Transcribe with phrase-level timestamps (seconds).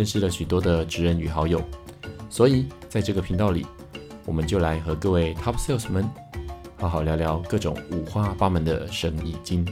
[0.00, 1.62] 认识了许多的职人与好友，
[2.30, 3.66] 所以在这个频道里，
[4.24, 6.08] 我们就来和各位 Top Sales 们
[6.78, 9.62] 好好聊聊各种五花八门的生意经。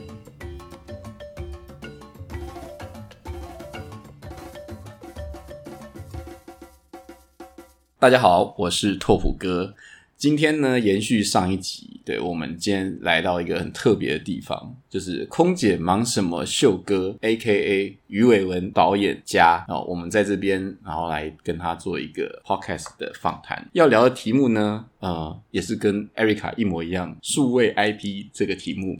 [7.98, 9.72] 大家好，我是拓普哥。
[10.18, 23.68] 今天呢，延续上一集，对我们今天来到一个很特别的地方，就是空姐忙什么秀哥 A K A 于伟文导演家哦，我们在这边，然后来跟他做一个 podcast 的访谈。
[23.74, 28.98] 要聊的题目呢，呃，也是跟 Erica 一模一样，数位 IP 这个题目。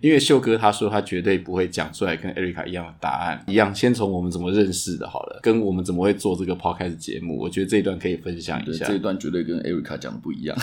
[0.00, 8.86] 因为秀哥他说他绝对不会讲出来跟艾瑞卡一样的答案，一样先从我们怎么认识的好了，跟我们怎么会做这个 podcast 节目，我觉得这一段可以分享一下。
[8.86, 10.56] 这一段绝对跟艾瑞卡讲的不一样。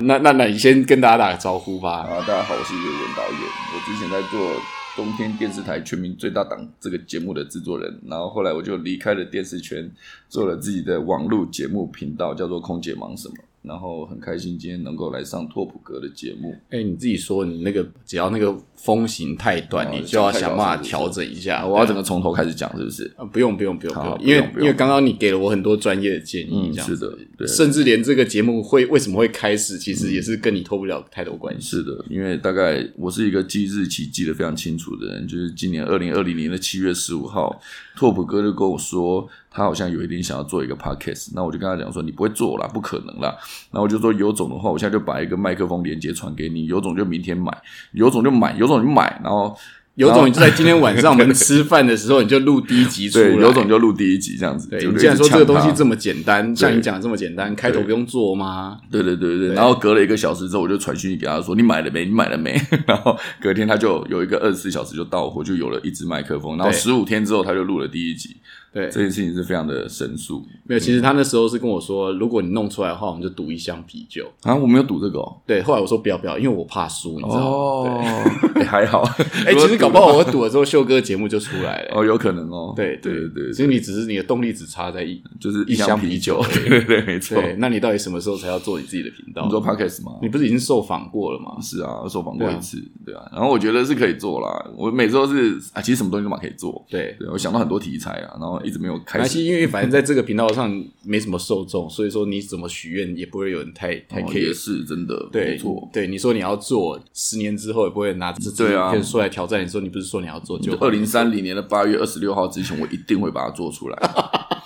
[0.00, 2.00] 那那那你先跟大家打个招呼吧。
[2.00, 3.40] 啊，大家好，我是叶文导演，
[3.74, 4.60] 我之前在做
[4.96, 9.88] 冬天电视台全民最大档这个节目的制作人，然后后来我就离开了电视圈，
[10.28, 13.34] 做了自己的网络节目频道，叫做空姐忙什么。
[13.62, 16.54] 然后很开心今天能够来上拓普哥的节目。
[16.70, 21.66] 哎，你自己说你那个只要那个风行太短，你就要想办法调整一下。
[21.66, 23.12] 我要整个从头开始讲，是不是？
[23.16, 31.76] 啊，不用不用不用不用，因为因为刚刚你给了我很多专业的建议，这样是的，对，甚至连这个节目会为什么会开始，其实也是跟你脱不了太多关系。
[31.76, 37.60] 是的，因为大概我是一个记日期记得非常清楚的人，就是今年二零二零年的七月十五号，
[37.96, 39.28] 拓普哥就跟我说。
[39.52, 43.36] 他好像有一点想要做一个 podcast，那我就跟他讲说：“你不会做啦，不可能啦。”
[43.72, 47.50] 然后我就说：“有种的话，我现在就把一个麦克风连接传给你，有种就明天买，
[47.90, 49.56] 有种就买，有种你买。”然后。
[49.96, 53.28] 有种你就在今天晚上我们吃饭的时候，你就录第一集出来。
[53.36, 54.66] 有种就录第一集这样子。
[54.70, 58.78] 对，你既然说这个东西这么简单，像你讲的这么简单，开头不用做吗？
[58.90, 59.48] 对对对对。
[59.48, 62.06] 然后隔了一个小时之后，我就传讯息给他说：“你买了没？
[62.06, 66.56] 你买了没？” 然后隔天他就有一个二十四小时就到货，就有了一支麦克风。
[66.56, 68.36] 然后十五天之后，他就录了第一集。
[68.72, 70.44] 对，这件事情是非常的神速。
[70.64, 74.30] 没有，其实他那时候是跟我说，如果你弄出来的话，我们就赌一箱啤酒。
[74.42, 75.18] 啊，我没有赌这个。
[75.18, 75.36] 哦。
[75.46, 77.90] 对，后来我说不要不要，因为我怕输，你知道吗？
[77.90, 79.02] 哦， 还好。
[79.44, 81.96] 哎，其实搞不好我赌了之后，秀哥节目就出来了。
[81.96, 82.72] 哦，有可能哦。
[82.76, 86.40] 对对对，其实你只是你的动力只差在一，就是一箱啤酒。
[86.52, 87.42] 对对对，没错。
[87.58, 89.42] 那你到底什么时候才要做你自己的频道？
[89.44, 90.12] 你做 podcast 吗？
[90.22, 91.56] 你不是已经受访过了吗？
[91.60, 92.80] 是啊，受访过一次。
[93.04, 94.70] 对啊，然后我觉得是可以做啦。
[94.76, 96.84] 我每次都是啊，其实什么东西都嘛可以做。
[96.88, 99.42] 对，对我想到很多题材啊，然后一直没有开始。
[99.42, 104.46] 因为反正在这个频道上没什么受众，所以说你怎么许愿也不会有人太太 care。
[104.48, 105.88] 也是真的，对，没错。
[105.92, 109.64] 对，你说你要做，十年之后也不会拿这对啊出来挑战。
[109.64, 113.96] 你说你不是说你要做，就二零三零年的八月二十六号之前，我一定会把它做出来。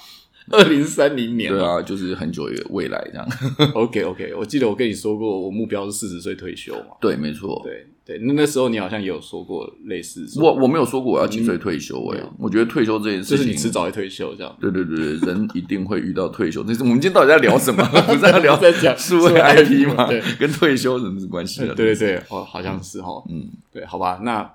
[0.53, 3.27] 二零三零年，对啊，就是很久的未来这样。
[3.75, 6.97] OK OK，我记得我跟你说过，我目标是四十岁退休嘛。
[7.01, 7.61] 对，没错。
[7.65, 10.29] 对对，那那时候你好像也有说过类似。
[10.39, 14.55] 我我没有说过我要几岁退休哎，我觉得退休这件事情，就是你迟早会退休这样。
[14.61, 16.63] 对对对对，人一定会遇到退休。
[16.63, 17.83] 这是我们今天到底在聊什么？
[18.07, 20.07] 不是在聊在讲数位 IP 吗？
[20.07, 21.61] 对跟退休什么关系？
[21.69, 23.23] 对对对，哦，好像是哈。
[23.31, 24.53] 嗯，对，好吧，那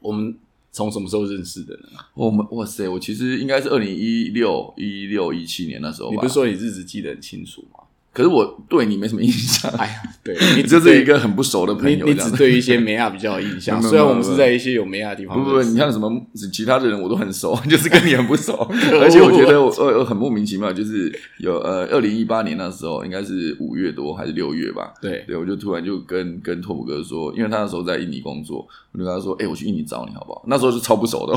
[0.00, 0.34] 我们。
[0.76, 1.88] 从什么时候认识的呢？
[2.12, 6.10] 我们哇塞，我其实应该是二零一六一六一七年那时候。
[6.10, 7.80] 你不是说你日子记得很清楚吗？
[8.16, 9.70] 可是我对你没什么印象。
[9.72, 9.92] 哎呀，
[10.24, 12.06] 对 你就是一个很不熟的朋友。
[12.06, 13.76] 你只对一些美亚比较有印象。
[13.84, 15.36] 虽然我们是在一些有美亚的地方。
[15.36, 16.10] 不不不，你像什么
[16.50, 18.54] 其他的人我都很熟， 就是跟你很不熟。
[19.02, 24.94] 而且我觉得我呃很莫名其妙，就是有呃二零一八年那时候应该是五月多还是六月吧？
[25.02, 31.34] 对对，我就突然就跟跟托普哥说，因为他那时候在印尼工作，我就跟他说：“哎，我去印尼找你好不好？”那时候是超不熟的，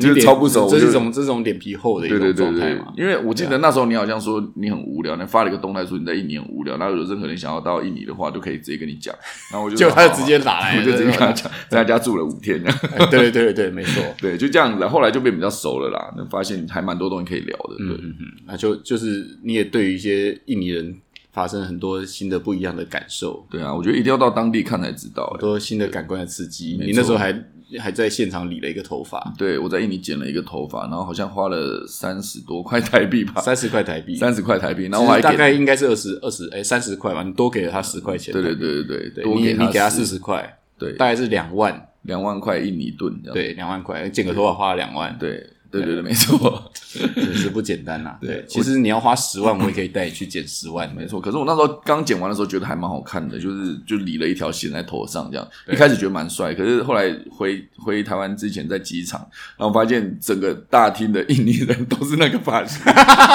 [0.00, 0.66] 就是超不熟。
[0.70, 2.94] 这是种这种脸皮厚的一种状态嘛？
[2.96, 6.76] 因为我记得那时候你好像说你很无聊，你发了一个动态说你在印尼很无聊。
[6.76, 9.14] 然后有任何人想要到印尼的话，都可以直接跟你讲。
[9.52, 12.62] 然后我就就他就直接打来，我就直接跟他讲，在他家住了五天。
[13.10, 14.78] 对对对对，没错， 对，就这样。
[14.78, 17.76] 子后后来就变比较熟了啦，那发现还蛮多东西可以聊的。
[17.76, 17.98] 对，
[18.46, 20.96] 那就就是你也对于一些印尼人
[21.32, 23.46] 发生很多新的不一样的感受。
[23.50, 26.78] 对啊，我觉得一定要到当地看才知道，很多新的感官的刺激。
[26.80, 27.32] 你那时候还。
[27.80, 40.18] 还在现场理了一个头发，对我在印尼剪了一个头发，然后好像花了三十多块台币吧，三十块台币，三十块台币，然后我还大概应该是二十二十，哎，三十块吧，你多给了他十块钱，对对对对对，多给你给他四十。
[40.18, 46.70] 块，对，大概是两万，两万块印尼盾，对，两万块剪个头发花了两万，对，对对对，没错，
[47.14, 50.90] 真是不简单 呐、对对，其实你要花十万，我也可以带你去剪十万。
[50.94, 51.20] 没错。
[51.20, 56.54] 可是我那时候刚剪完的时候，觉得还蛮好看的，就是就理了一条线在头上，这样一开始觉得蛮帅。
[56.54, 59.20] 可是后来回回台湾之前，在机场，
[59.58, 62.80] 然后发现整个大厅的印尼人都是那个发型，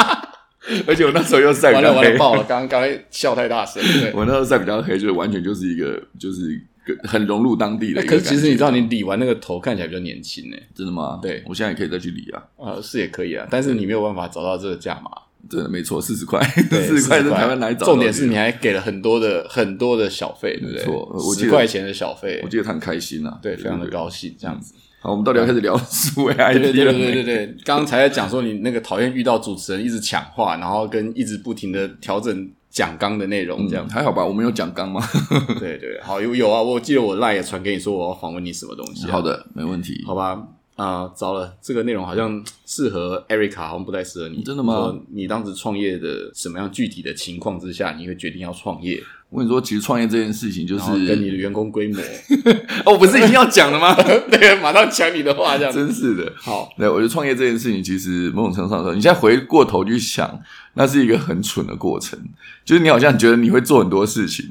[0.87, 2.43] 而且我那时候又晒比完了较黑，完了爆了！
[2.45, 3.83] 刚刚刚才笑太大声。
[3.83, 6.59] 对， 我那时候晒比较黑，就是完全就是一个就是
[7.03, 8.17] 很融入当地的可。
[8.17, 10.57] 是其实你知道，你理完那个头看起来比较年轻呢。
[10.75, 11.19] 真的吗？
[11.21, 15.09] 对我现在也可以再去理啊，呃，是也可以啊，但是你没有办法找到这个价码。
[15.49, 16.41] 真的没错，四十块，
[16.71, 17.85] 四十块40在台湾哪里找到？
[17.87, 20.77] 重点是你还给了很多的很多的小费，对不对？
[20.77, 24.73] 没错十得块钱的小费我，记得他很开心啊，对，非常的高兴这样子。
[25.01, 27.55] 好，我们到底要开始聊数位对 IT 对对了对对对？
[27.65, 33.89] 刚才在讲说你那个讨厌遇到主持人一直抢话，然后跟一直不停的调整讲纲的内容这样嗯。
[33.89, 34.99] 还好吧，我们有讲纲吗？
[35.61, 39.11] 对对，好有有啊，我记得我赖也传给你说我要访问你什么东西、啊。
[39.13, 40.03] 好，的，没问题。
[40.05, 40.45] 好吧。
[40.75, 44.41] 啊、糟了，这个内容好像适合 Erica，好像不太适合你。
[44.41, 48.99] 真的吗你当时创业的什么样具体的情况之下，你会决定要创业，
[49.33, 51.99] 我跟你说，其实创业这件事情就是跟你，的员工规模？
[52.85, 53.95] 哦，不是已经要讲了吗？
[54.29, 55.73] 对，马上抢你的话，这样。
[55.73, 56.31] 真是的。
[56.35, 60.39] 好，对，我觉得创业这件事情，其实某种程度上说，你现在回过头去想，
[60.75, 62.19] 那是一个很蠢的过程。
[62.63, 64.45] 就是你好像觉得你会做很多事情。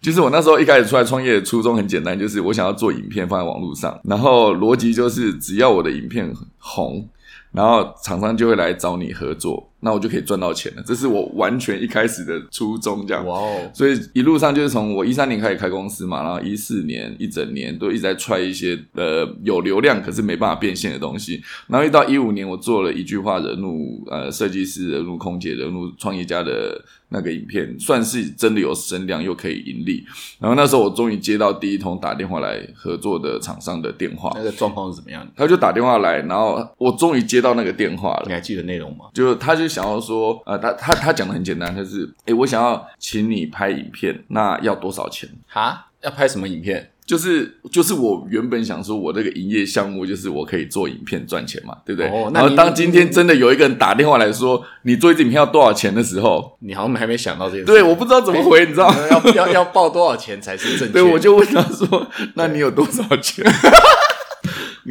[0.00, 7.06] 就是我那时候一开始出来创业的初衷很简单，就是我想要做影片放在网络上，然后逻辑就是只要我的影片红，
[7.52, 10.82] 然后厂商就会来找你合作，那我就可以赚到钱了。
[10.86, 13.26] 这是我完全一开始的初衷，这样。
[13.26, 30.04] 哇哦，所以一路上就是从我一三年开始开公司嘛，然后一四年一整年都一直在踹一些呃有流量可是没办法变现的东西，然后一到一五年我做了一句话惹怒呃设计师惹怒空姐惹怒创业家的那个影片，算是真的有声量又可以盈利。
[30.38, 35.26] 然后那时候我终于接到第一通打电话来合作的厂商的电话那，个状况是怎么样？
[35.36, 38.32] 他就打电话来，然后我终于接到那个电话了你。
[38.32, 39.06] 还记得内容吗？
[39.12, 45.28] 就他就想要说，呃，他他他讲的很简单，他是，哎，我想要请你拍影片，那要多少钱？
[45.46, 46.90] 哈，要拍什么影片？
[47.06, 52.08] 就是就是我原本想说，我这个营业项目就是我可以做影片赚钱嘛，对不对？
[52.08, 57.66] 哦那你然后当今天真的有一个人打电话来说，你做一支影片要多少钱的时候，你好像还没想到这件事。
[57.66, 58.96] 对，我不知道怎么回，你知道吗？
[59.10, 60.92] 要要要报多少钱才是正确？
[60.92, 63.44] 对，我就问他说：“那你有多少钱？”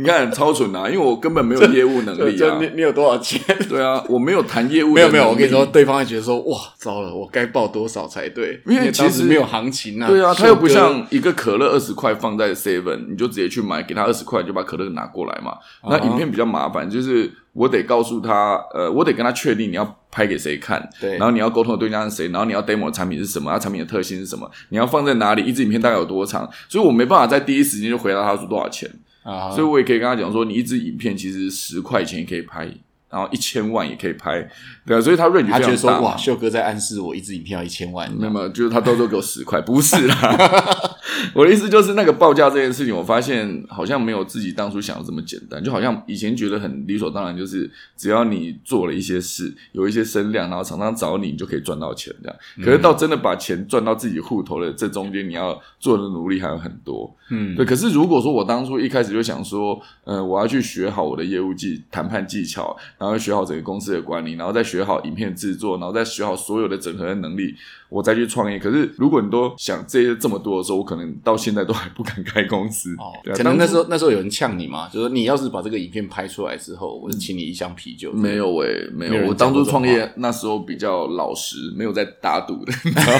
[0.02, 2.70] 你看超蠢啊，因为我根本没有业务能力啊 你。
[2.76, 3.40] 你有多少钱？
[3.68, 8.62] 对啊，我没有谈业务的没有没有，我跟你说，对方会觉得说，哇，糟了，我该报多少才对？
[8.66, 10.08] 因为其实没有行情啊。
[10.08, 15.58] 对啊，他又不像一个可乐二十块放在 seven，你就直接去买，给他二十块就把可乐拿过来嘛。
[15.84, 28.90] 那啊影片比较麻烦，就是我得告诉他，呃，我得跟他确定你要拍给谁看，对然后你要沟通的对象是谁，然后你要 demo 的产品是什么，它产品的特性是什么，你要放在哪里，一支影片大概有多长，所以我没办法在第一时间就回答他说多少钱，
[29.30, 32.70] 啊，所以我也可以跟他讲说，你一支影片其实十块钱也可以拍。
[33.12, 34.48] 然后一千万也可以拍，
[34.86, 38.08] 对啊，所以他 range 他觉得说，哇，秀哥在暗示我一支影片要一千万。
[38.14, 40.16] 没有没有，就是他到时候给我十块，不是啦。
[41.34, 52.38] 我的意思就是那个报价这件事情，我发现好像没有自己当初想的这么简单，就好像以前觉得很理所当然，就是只要你做了一些事，有一些声量，然后厂商找你，你就可以赚到钱这样。
[52.64, 57.16] 可是到真的把钱赚到自己户头的这中间，你要做的努力还有很多。
[57.32, 67.54] 嗯，对，可是如果说我当初一开始就想说，呃，我要去学好我的业务技、谈判技巧，然后学好整个公司的管理，然后再学好影片制作，然后再学好所有的整合的能力，
[67.90, 68.58] 我再去创业。
[68.58, 72.94] 可是如果你都想这些这么多的时候，我可能到现在都还不敢开公司。
[72.94, 78.12] 哦，可能那时候那时候有人呛你嘛，就说你要是把这个影片拍出来之后，我就请你一箱啤酒。
[78.14, 79.12] 没有喂、没有。
[79.12, 82.72] 没有人我当初创业那时候比较老实，没有在打赌的。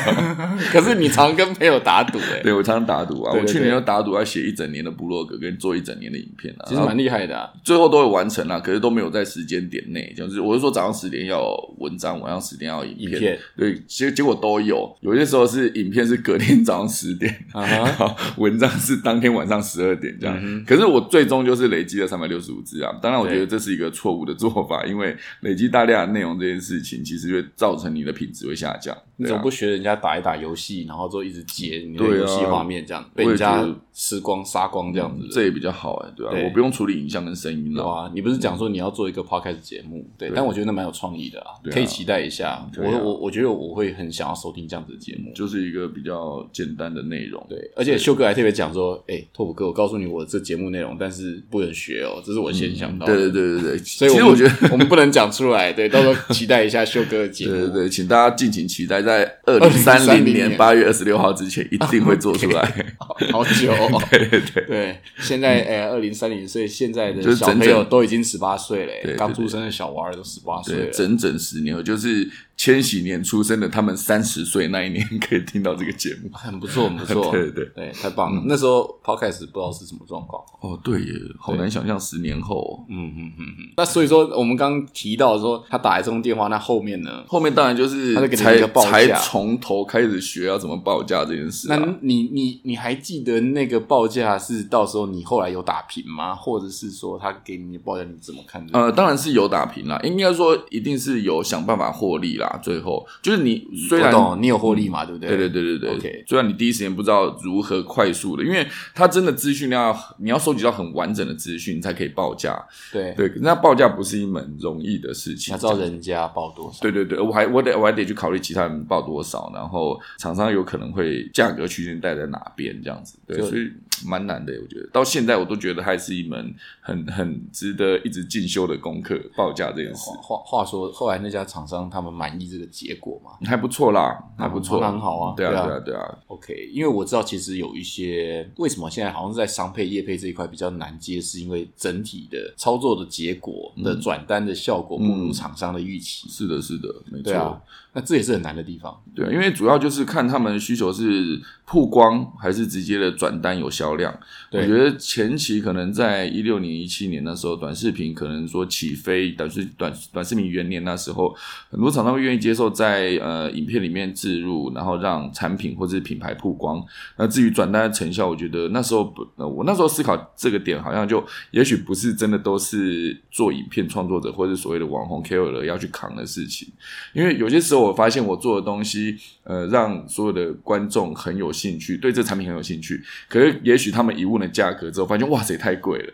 [0.72, 7.50] 可是你常跟朋友打赌哎，对我常常打赌啊，我去年对就打赌要写一整年的部落格跟做一整年的影片啊，其实蛮厉害的啊。
[7.64, 11.44] 最后都有完成啦，可是都没有在时间点内，就是我是说早上十点要
[11.78, 17.46] 文章，晚上十点要影片，影片对，结结果都有，有些时候是影片是隔天早上十点，
[18.38, 20.38] 文章是当天晚上十二点这样。
[20.42, 28.96] 嗯可是我最终就是累积了三百六十五字啊，当然我觉得这是一个错误的做法，因为累积大量的内容这件事情，其实会造成你的品质会下降。
[28.96, 33.68] 啊你怎么不学人家打一打游戏，然后就一直截你的游戏画面，这样被人家
[34.02, 35.28] 吃光杀光这样子？
[35.30, 37.84] 这也比较好哎、对吧、对我不用处理影像跟声音了。
[37.84, 41.48] 对啊，你不是讲说你要做一个 podcast 节目，对，但我觉得那蛮有创意的啊。
[41.70, 42.52] 可以期待一下。
[42.52, 45.34] 啊我我我觉得我会很想要收听这样子的节目。
[45.36, 47.46] 就是一个比较简单的内容。
[47.50, 53.14] 对，而且秀哥还特别讲说，哎、拓普哥，我告诉你我这节目内容，但是不能学哦，这是我先想到的。
[53.14, 54.70] 对对对对对， 所以其实我觉得。
[54.72, 57.52] 我们不能讲出来，对，到时候期待一下秀哥的节目。
[57.58, 62.96] 对对对，请大家敬请期待，在二零三零2030年八月二十六号之前，一定会做出来。
[62.98, 63.89] 好 好久、哦。
[64.10, 70.92] 对 对对，对， 现在哎，二零三零岁，现在的整小朋友整都已经十八岁了，刚出生的小娃儿都十八岁对，了。
[70.92, 76.30] 整整十年后，就是千禧年出生的，他们三十岁那一年可以听到这个节目。
[76.36, 78.44] 很不错，很不错， 对对对，太棒了。
[78.46, 82.86] 那时候 podcast 不知道是什么状况，哦，对耶，好难想象十年后哦。
[82.90, 83.74] 嗯嗯嗯嗯。
[83.78, 87.24] 那所以说，我们刚刚提到说他打来这通电话，那后面呢？
[87.30, 91.96] 后面当然就是他就给你才一个报价才从头开始学要怎么报价这件事、那啊。
[92.02, 96.36] 你你你还记得那个报价是到时候你后来有打平吗？
[96.36, 98.68] 或者是说他给你的报价你怎么看？
[98.74, 102.49] 呃，当然是有打平啦，应该说一定是有想办法获利啦。
[102.58, 105.06] 最后就是你虽然我懂，你有获利嘛？
[105.06, 105.30] 对不对？
[105.30, 112.60] 对对对对对 OK 虽然你第一时间不知道如何快速的，因为它真的资讯量要你要收集到很完整的资讯，你才可以报价。
[112.92, 115.54] 对，对，那报价不是一门容易的事情。
[115.54, 116.80] 你要知道人家报多少。
[116.82, 123.72] 对对对，我还我得我还得去考虑其他人报多少，然后厂商有可能会价格区间带在哪边这样子，对，所以
[124.06, 124.88] 蛮难的，我觉得。
[124.92, 130.10] 到现在我都觉得还是一门很很值得一直进修的功课，报价这件事。
[130.12, 133.32] 话话话说，后来那家厂商他们满意这个结果吗？
[133.46, 135.66] 还不错啦，还不错，那很好啊对啊对啊。
[135.66, 146.28] 对啊对啊，？OK，因为我知道其实有一些为什么现在好像是在商配业配这一块比较难接，是因为整体的操作的结果的转单的效果不如厂商的预期。
[146.30, 147.62] 是的是的，没错。
[147.94, 148.96] 那这也是很难的地方。
[149.16, 154.16] 对啊，因为主要就是看他们的需求是曝光还是直接的转单有销量。
[154.52, 161.36] 对我觉得前期可能在一六年、一七年那时候，短视频可能说起飞，短视短短视频元年那时候，
[161.70, 166.84] 很多厂商会愿意接受在呃影片里面置入，然后让产品或者是品牌曝光。
[167.18, 176.68] 那至于转单的成效，我觉得那时候不，呃我那时候思考这个点，好像就也许不是真的都是做影片创作者或者所谓的网红 KOL 要去扛的事情。
[177.14, 183.04] 因为有些时候我发现我做的东西，呃，让所有的观众很有兴趣，对这产品很有兴趣。
[183.28, 186.14] 可是也许他们一问了价格之后，发现哇塞太贵了，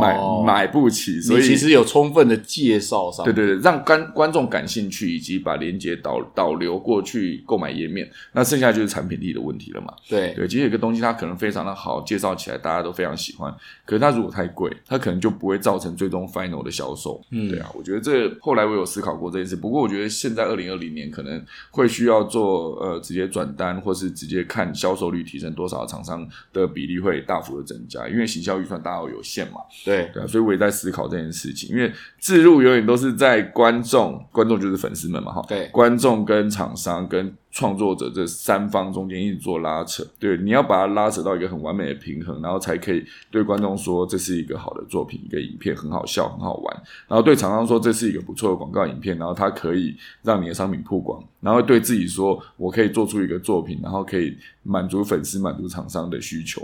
[0.00, 9.94] 买哦买不起，所以其实有充分的介绍上，对对对，让观观众感兴趣，以及把连接导导流过去购买页面，那剩下就是产品力的问题了嘛。
[10.08, 17.22] 对对，其实有个东西它可能非常的好，介绍起来大家都非常喜欢，可是它如果太贵，它可能就不会造成最终 final 的销售。
[17.30, 21.40] 嗯对啊，我觉得这后来我有思考过这件事，不过我觉得现在二零二零年可能
[21.70, 29.60] 会需要做呃直接转单，或是直接看销售率提升多少，厂商的比例会大幅的增加，因为行销预算大家有限嘛。
[29.84, 30.10] 对。
[30.14, 35.68] 对啊，所以我也在思考这件事情，因为置入永远都是在观众，观众就是粉丝们嘛，哈，对。
[35.68, 56.60] 观众跟厂商跟创作者这三方中间一直做拉扯，对，你要把它拉扯到一个很完美的平衡，然后才可以对观众说这是一个好的作品，一个影片很好笑，很好玩，然后对厂商说这是一个不错的广告影片，然后它可以让你的商品曝光，然后对自己说我可以做出一个作品，然后可以满足粉丝、满足厂商的需求，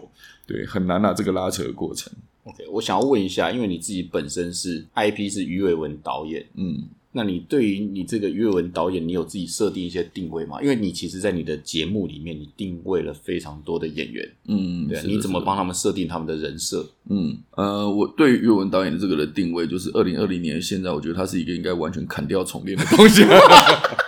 [0.46, 2.12] 对，很难啊，这个拉扯的过程，
[2.44, 6.88] OK，我想要问一下，因为你自己本身是 IP 是于伟文导演，嗯。
[7.14, 10.62] 那你对于你这个于伟文导演，你有自己设定一些定位吗？
[10.62, 16.88] 因为你其实，在你的节目里面，你定位了非常多的演员，嗯，对你怎么帮他们设定他们的人设？
[17.10, 23.22] 嗯，呃，我对于伟文导演的这个的定位，就是二零二零年现在，我觉得他是一个应该完全砍掉重练的东西。
[23.28, 24.02] 对啊，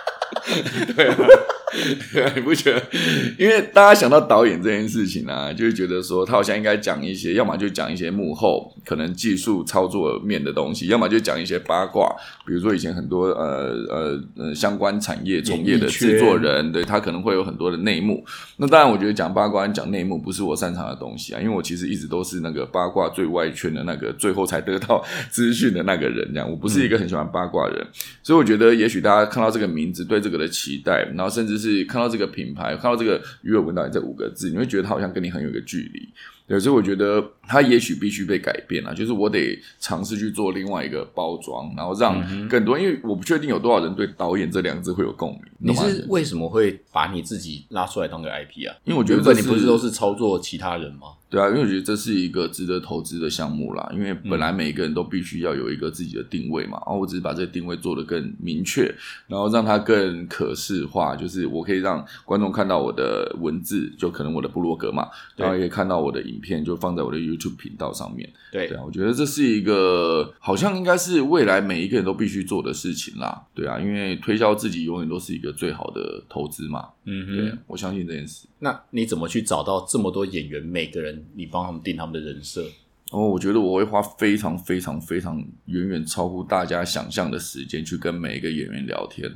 [0.95, 1.15] 对啊，
[2.35, 2.81] 你不觉得？
[3.37, 12.09] 因为大家想到导演这件事情啊，就会觉得说他好像应该讲一些，要么就讲一些幕后可能技术操作面的东西，要么就讲一些八卦，
[12.45, 18.23] 比如说以前很多呃呃呃相关产业从业的制作人，对他可能会有很多的内幕。
[18.57, 26.25] 那当然，我觉得讲八卦、讲内幕不是我擅长的东西啊，因为我其实一直都是那个八卦最外圈的那个，最后才得到 资讯的那个人。
[26.33, 27.87] 这样，我不是一个很喜欢八卦的人，
[28.23, 36.09] 所以我觉得也许大家看到这个名字，对这个的期待，然后甚至是看到这个品牌，看到这个鱼尾文导演这五个字，你会觉得他好像跟你很有一个距离。
[36.47, 45.41] 对，所以我觉得他也许必须被改变啊，就是我得尝试去做另外一个包装，然后让更多，因为我不确定有多少人对导演这两个字会有共鸣。
[45.57, 48.77] 你是为什么会把你自己拉出来当个 IP 啊？
[48.83, 51.07] 因为我觉得你不是都是操作其他人吗？
[51.35, 53.91] 对啊，因为我觉得这是一个值得投资的项目啦。
[53.93, 58.83] 因为本来每一个人都必须要有一个自己的定位嘛，然后我只是把这个定位做得更明确，
[59.27, 68.31] 然后让它更可视化，就是我可以让观众看到我的文字，就可能我的部落格嘛，然后也可以看到我的影片，就放在我的 YouTube 频道上面。
[68.53, 73.45] 对对啊，我觉得这是一个好像应该是未来每一个人都必须做的事情啦。
[73.53, 76.87] 对啊，因为推销自己永远都是一个最好的投资嘛。
[77.03, 78.47] 嗯对，我相信这件事。
[78.59, 80.63] 那你怎么去找到这么多演员？
[80.63, 82.63] 每个人你帮他们定他们的人设？
[83.11, 89.31] 哦，我觉得我会花非常非常非常远远超乎大家想象的时间去跟每一个演员聊天。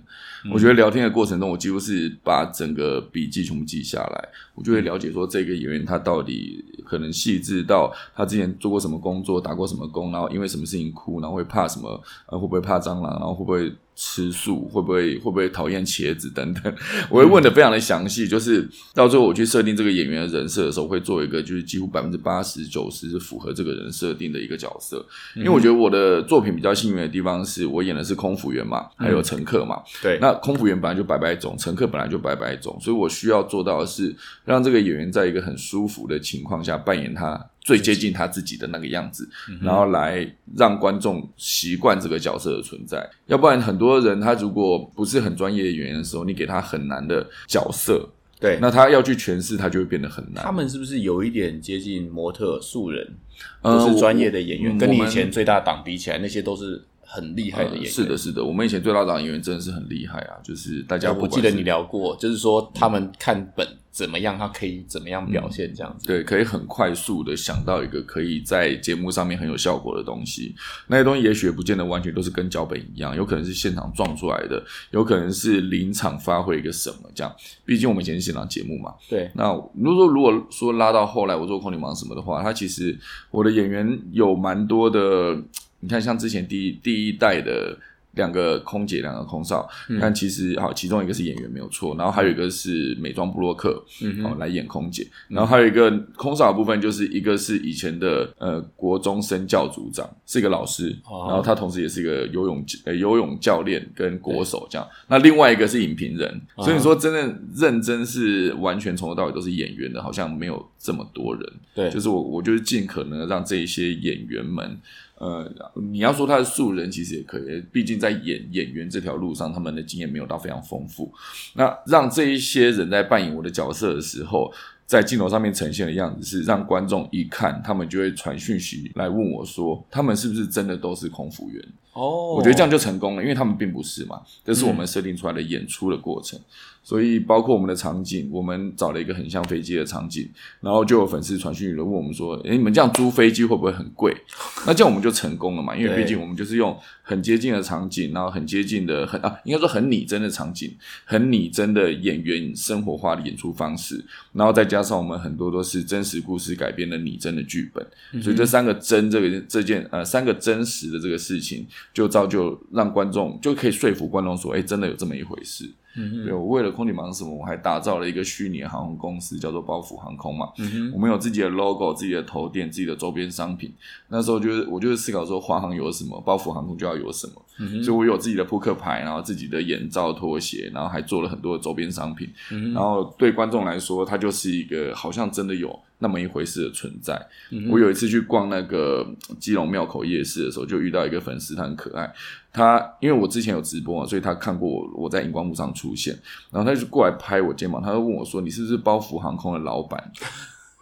[0.51, 11.89] 我觉得聊天的过程中，我几乎是把整个笔记全部记下来，我就会了解说这个演员他到底可能细致到他之前做过什么工作，打过什么工，然后因为什么事情哭，然后会怕什么，
[12.25, 13.72] 呃，会不会怕蟑螂，然后会不会。
[14.01, 16.74] 吃素会不会会不会讨厌茄子等等？
[17.12, 25.06] 我会问的非常的详细，就是到最后我去设定这个演员的人设的时候，会做一个就是几乎百分之八十九十是符合这个人设定的一个角色。
[25.36, 29.84] 因为我觉得我的作品比较幸运的地方是我演的是空服员嘛，还有乘客嘛。
[30.01, 34.15] 对，那空服员本来就白白种，乘客本来就白白种，所以我需要做到的是
[34.46, 37.50] 让这个演员在一个很舒服的情况下扮演他。
[37.62, 39.30] 最接近他自己的那个样子，
[39.62, 43.10] 然后来让观众习惯这个角色的存在。
[43.28, 50.44] 要不然，很多人他如果不是很专业的演员的时候，你给他很难的角色，对，那他要去诠释，他就会变得很难。
[50.44, 53.16] 他们是不是有一点接近模特素人？
[53.62, 57.86] 呃不是专业的演员，跟你以前最大档比起来，那些都是很厉害的演员。
[57.86, 66.06] 呃是的，是的，我们以前最大档演员真的是很厉害啊，就是大家不记得你聊过，就是说他们看本怎么样，他可以怎么样表现这样子。
[66.06, 70.56] 对，可以很快速的想到一个可以在节目上面很有效果的东西。
[70.88, 77.36] 那些东西也许也不见得完全都是跟脚本一样，有可能是现场撞出来的，有可能是临场发挥一个什么这样。
[77.66, 78.94] 毕竟我们以前是现场节目嘛。
[79.10, 82.98] 对，那如果说如果说拉到后来我做空你忙什么的话，他其实
[83.32, 85.36] 我的演员有蛮多的，
[85.79, 87.77] 你看像之前第一第一代的。
[88.13, 89.69] 两个空姐，两个空少，
[90.01, 111.43] 但其实好，其中一个是演员没有错，然后还有一个是美妆布洛克，嗯哦，来演空姐，然后还有一个空少的部分，就是一个是以前的呃国中生教组长，是一个老师，哦然后他同时也是一个游泳呃游泳教练跟国手这样，那另外一个是影评人，哦所以说真的认真是完全从头到尾都是演员的，好像没有这么多人，
[111.75, 114.77] 对，就是我我就是尽可能的让这一些演员们。
[115.19, 115.47] 呃，
[115.91, 121.13] 你要说他是素人，其实也可以，毕竟在演演员这条路上，他们的经验没有到非常丰富。
[121.53, 124.51] 那让这一些人在扮演我的角色的时候，
[124.85, 131.63] 在镜头上面呈现的样子是让观众一看，他们就会传讯息来问我说，他们是不是真的都是空服员？
[131.93, 136.39] 哦，我觉得这样就成功了，因为他们并不是嘛，这是我们设定出来的演出的过程。
[136.81, 140.28] 所以包括我们的场景，我们找了一个很像飞机的场景，
[140.62, 144.15] 然后就有粉丝传讯来问我们说：“诶，你们这样租飞机会不会很贵？”
[144.65, 170.47] 那这样我们就成功了嘛，因为毕竟我们就是用很接近的场景，然后很接近的很啊，应该说很拟真的场景，很拟真的演员生活化的演出方式，然后再加上我们很多都是真实故事改编的拟真的剧本，所以这三个真这个这件呃三个真实的这个事情，就造就让观众就可以说服观众说：“诶，真的有这么一回事。”嗯对，我为了空姐忙什么，我还打造了一个虚拟航空公司，叫做包袱航空嘛。
[170.60, 173.73] 嗯我们有自己的 logo、自己的头店、自己的周边商品。
[174.08, 177.34] 那时候就是我就是思考说，华航有什么，包袱航空就要有什么。
[177.58, 182.30] 嗯所以我有自己的扑克牌，然后自己的眼罩、拖鞋，然后还做了很多的周边商品。
[182.52, 187.13] 嗯然后对观众来说，它就是一个好像真的有那么一回事的存在。
[187.51, 189.05] 嗯我有一次去逛那个
[189.39, 192.12] 基隆庙口夜市的时候，就遇到一个粉丝，他很可爱。
[192.51, 196.17] 他因为我之前有直播嘛，所以他看过我我在荧光幕上出现，
[196.51, 200.12] 然后他就过来拍我肩膀，他就问我说：“你是不是包福航空的老板？”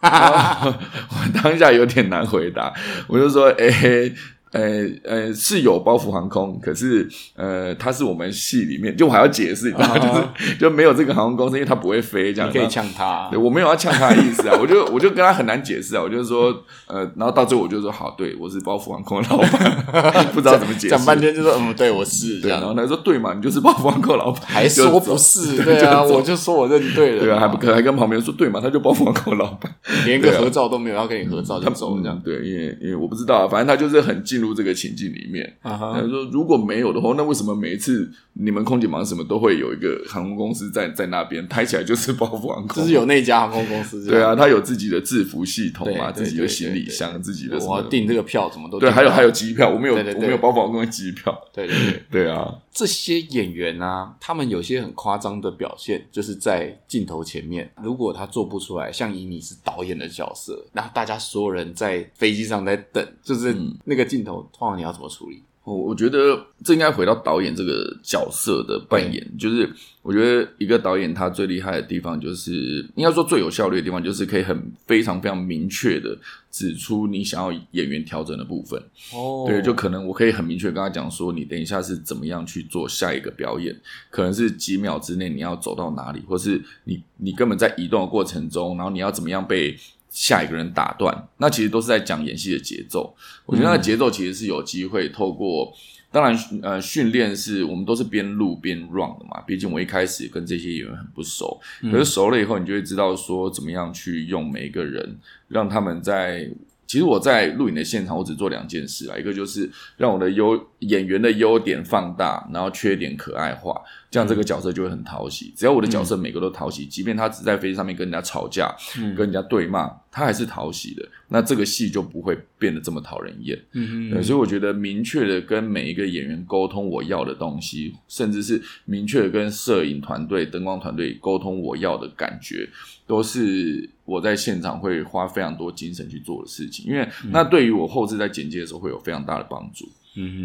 [0.00, 2.72] 我当下有点难回答，
[3.08, 4.14] 我就说：“诶、
[4.52, 4.60] 呃
[5.04, 9.98] 呃，是有包袱航空，可是呃，它是我们系里面，就我还要解释，你知道吗？
[9.98, 16.54] 就是就没有这个航空公司，因为它不会飞，这样你可以呛他对，我没有要呛他的意思啊，我就我就跟他很难解释啊，我就说
[16.86, 29.72] 呃，然后到最后我就说好，对我是包袱航空的老板，不知道怎么解释，讲半天就说嗯，对我是这对，然，后他说对嘛，你就是包袱航空老板，还说不是，对啊，就我就说我认对了，对啊，还不可还跟旁边说对嘛，他就包袱航空的老板，
[30.06, 32.16] 连个合照都没有要跟你合照就走这样。
[32.16, 35.58] 嗯，对，因为因为我不知道啊，反正他就是很尽进入这个情境里面。
[35.62, 42.82] 他说如果没有的话，那为什么每一次你们空姐忙什么都会有一个航空公司在在那边抬起来就是包袱航空？
[42.82, 47.58] 就是有那家航空公司，对啊，，他有自己的制服系统嘛，对对自己的行李箱，自己的。
[47.58, 63.76] 什么我要订这个票，怎么都对，还有还有，机票，我们有我们有包房跟机票，对对对，对啊，这些演员啊，他们有些很夸张的表现，就是在镜头前面，如果他做不出来，像以你是导演的角色，然后大家所有人在飞机上在等，就是嗯。
[63.84, 65.42] 那个镜头，通常你要怎么处理？
[65.64, 76.16] 我我觉得这应该回到导演这个角色的扮演，就是我觉得一个导演他最厉害的地方，就是应该说最有效率的地方，就是可以很非常非常明确的
[76.50, 78.82] 指出你想要演员调整的部分。
[79.12, 89.76] 哦对，就可能我可以很明确跟他讲说，你等一下是怎么样去做下一个表演，可能是几秒之内你要走到哪里，或是你你根本在移动的过程中，然后你要怎么样被
[90.18, 93.14] 下一个人打断，那其实都是在讲演戏的节奏。
[93.46, 95.72] 我觉得那个节奏其实是有机会透过。
[96.10, 99.40] 当然，呃，训练是我们都是边录边 run 的嘛。
[99.46, 101.60] 毕竟我一开始跟这些演员很不熟，
[101.92, 106.50] 可是熟了以后，你就会知道说怎么样去用每一个人，让他们在。
[106.88, 113.78] 其实我在录影的现场，我只做两件事啊，一个就是让我的优演员的优点放大，然后缺点可爱化，
[114.10, 115.52] 这样这个角色就会很讨喜。
[115.54, 119.14] 只要我的角色每个都讨喜，即便他只在飞机上面跟人家吵架、嗯。
[119.14, 123.58] 跟人家对骂，他还是讨喜的，那这个戏就不会变得这么讨人厌。
[123.72, 132.66] 嗯嗯，所以我觉得明确的跟每一个演员沟通我要的东西，甚至是明确的跟摄影团队、灯光团队沟通我要的感觉，
[133.08, 136.86] 都是我在现场会花非常多精神去做的事情。
[136.86, 139.86] 因为那对于我后置在剪接的时候会有非常大的帮助。
[139.86, 139.90] 嗯